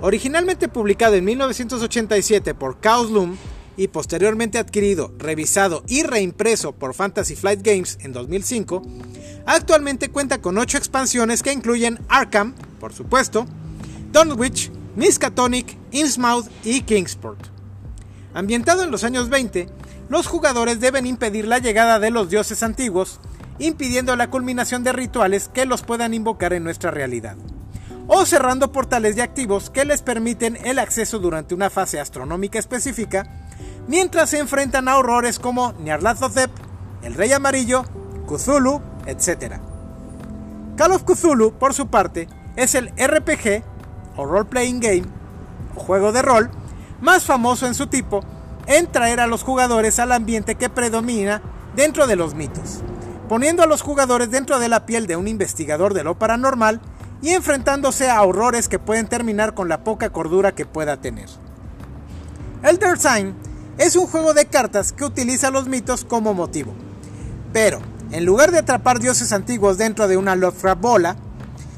Originalmente 0.00 0.68
publicado 0.68 1.14
en 1.14 1.26
1987 1.26 2.54
por 2.54 2.80
Chaos 2.80 3.10
Loom 3.10 3.36
y 3.76 3.88
posteriormente 3.88 4.56
adquirido, 4.56 5.12
revisado 5.18 5.84
y 5.86 6.04
reimpreso 6.04 6.72
por 6.72 6.94
Fantasy 6.94 7.36
Flight 7.36 7.60
Games 7.62 7.98
en 8.00 8.14
2005, 8.14 8.80
actualmente 9.44 10.08
cuenta 10.08 10.40
con 10.40 10.56
8 10.56 10.78
expansiones 10.78 11.42
que 11.42 11.52
incluyen 11.52 11.98
Arkham, 12.08 12.54
por 12.80 12.94
supuesto, 12.94 13.46
Dunwich, 14.10 14.70
Miskatonic, 14.96 15.76
Innsmouth 15.90 16.46
y 16.64 16.80
Kingsport. 16.80 17.40
Ambientado 18.32 18.84
en 18.84 18.90
los 18.90 19.04
años 19.04 19.28
20, 19.28 19.68
los 20.08 20.26
jugadores 20.26 20.80
deben 20.80 21.06
impedir 21.06 21.46
la 21.46 21.58
llegada 21.58 21.98
de 21.98 22.10
los 22.10 22.30
dioses 22.30 22.62
antiguos, 22.62 23.20
impidiendo 23.58 24.14
la 24.16 24.30
culminación 24.30 24.84
de 24.84 24.92
rituales 24.92 25.48
que 25.48 25.66
los 25.66 25.82
puedan 25.82 26.14
invocar 26.14 26.52
en 26.52 26.64
nuestra 26.64 26.90
realidad, 26.90 27.36
o 28.06 28.24
cerrando 28.24 28.70
portales 28.70 29.16
de 29.16 29.22
activos 29.22 29.70
que 29.70 29.84
les 29.84 30.02
permiten 30.02 30.58
el 30.64 30.78
acceso 30.78 31.18
durante 31.18 31.54
una 31.54 31.70
fase 31.70 31.98
astronómica 31.98 32.58
específica, 32.58 33.26
mientras 33.88 34.30
se 34.30 34.38
enfrentan 34.38 34.88
a 34.88 34.96
horrores 34.96 35.38
como 35.38 35.72
Nyarlathotep, 35.80 36.50
el 37.02 37.14
Rey 37.14 37.32
Amarillo, 37.32 37.84
Cthulhu, 38.26 38.80
etc. 39.06 39.56
Call 40.76 40.92
of 40.92 41.04
Cthulhu, 41.04 41.52
por 41.52 41.74
su 41.74 41.88
parte, 41.88 42.28
es 42.54 42.74
el 42.74 42.90
RPG, 42.90 43.64
o 44.16 44.24
Role 44.24 44.44
Playing 44.44 44.80
Game, 44.80 45.04
o 45.74 45.80
juego 45.80 46.12
de 46.12 46.22
rol, 46.22 46.50
más 47.00 47.24
famoso 47.24 47.66
en 47.66 47.74
su 47.74 47.88
tipo 47.88 48.24
en 48.66 48.86
traer 48.90 49.20
a 49.20 49.26
los 49.26 49.42
jugadores 49.42 49.98
al 49.98 50.12
ambiente 50.12 50.56
que 50.56 50.68
predomina 50.68 51.42
dentro 51.74 52.06
de 52.06 52.16
los 52.16 52.34
mitos, 52.34 52.82
poniendo 53.28 53.62
a 53.62 53.66
los 53.66 53.82
jugadores 53.82 54.30
dentro 54.30 54.58
de 54.58 54.68
la 54.68 54.86
piel 54.86 55.06
de 55.06 55.16
un 55.16 55.28
investigador 55.28 55.94
de 55.94 56.04
lo 56.04 56.18
paranormal 56.18 56.80
y 57.22 57.30
enfrentándose 57.30 58.10
a 58.10 58.22
horrores 58.22 58.68
que 58.68 58.78
pueden 58.78 59.08
terminar 59.08 59.54
con 59.54 59.68
la 59.68 59.84
poca 59.84 60.10
cordura 60.10 60.54
que 60.54 60.66
pueda 60.66 61.00
tener. 61.00 61.28
Elder 62.62 62.98
Sign 62.98 63.34
es 63.78 63.96
un 63.96 64.06
juego 64.06 64.34
de 64.34 64.46
cartas 64.46 64.92
que 64.92 65.04
utiliza 65.04 65.50
los 65.50 65.68
mitos 65.68 66.04
como 66.04 66.34
motivo, 66.34 66.74
pero 67.52 67.80
en 68.10 68.24
lugar 68.24 68.52
de 68.52 68.58
atrapar 68.58 68.98
dioses 68.98 69.32
antiguos 69.32 69.78
dentro 69.78 70.08
de 70.08 70.16
una 70.16 70.36
Lovecraft 70.36 70.80
bola, 70.80 71.16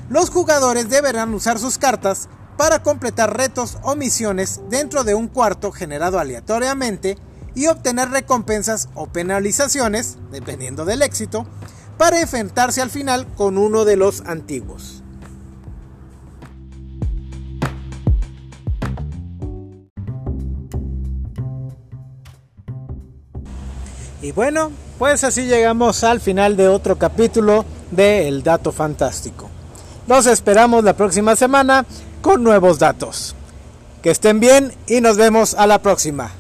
los 0.09 0.31
jugadores 0.31 0.89
deberán 0.89 1.35
usar 1.35 1.59
sus 1.59 1.77
cartas 1.77 2.29
para 2.59 2.83
completar 2.83 3.37
retos 3.37 3.79
o 3.83 3.95
misiones 3.95 4.61
dentro 4.69 5.05
de 5.05 5.15
un 5.15 5.29
cuarto 5.29 5.71
generado 5.71 6.19
aleatoriamente 6.19 7.17
y 7.55 7.69
obtener 7.69 8.11
recompensas 8.11 8.89
o 8.95 9.07
penalizaciones, 9.07 10.19
dependiendo 10.33 10.85
del 10.85 11.03
éxito, 11.03 11.47
para 11.97 12.21
enfrentarse 12.21 12.83
al 12.83 12.91
final 12.91 13.29
con 13.37 13.59
uno 13.59 13.85
de 13.85 13.97
los 13.97 14.23
antiguos. 14.23 15.05
Y 24.21 24.33
bueno, 24.33 24.73
pues 24.99 25.23
así 25.23 25.47
llegamos 25.47 26.03
al 26.03 26.21
final 26.21 26.57
de 26.57 26.67
otro 26.67 26.99
capítulo 26.99 27.65
de 27.93 28.27
El 28.27 28.43
Dato 28.43 28.73
Fantástico. 28.73 29.49
Nos 30.09 30.27
esperamos 30.27 30.83
la 30.83 30.97
próxima 30.97 31.37
semana 31.37 31.87
con 32.23 32.43
nuevos 32.43 32.79
datos. 32.79 33.35
Que 34.03 34.11
estén 34.11 34.41
bien 34.41 34.73
y 34.87 35.01
nos 35.01 35.17
vemos 35.17 35.55
a 35.55 35.67
la 35.67 35.81
próxima. 35.83 36.31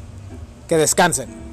Que 0.68 0.76
descansen. 0.76 1.47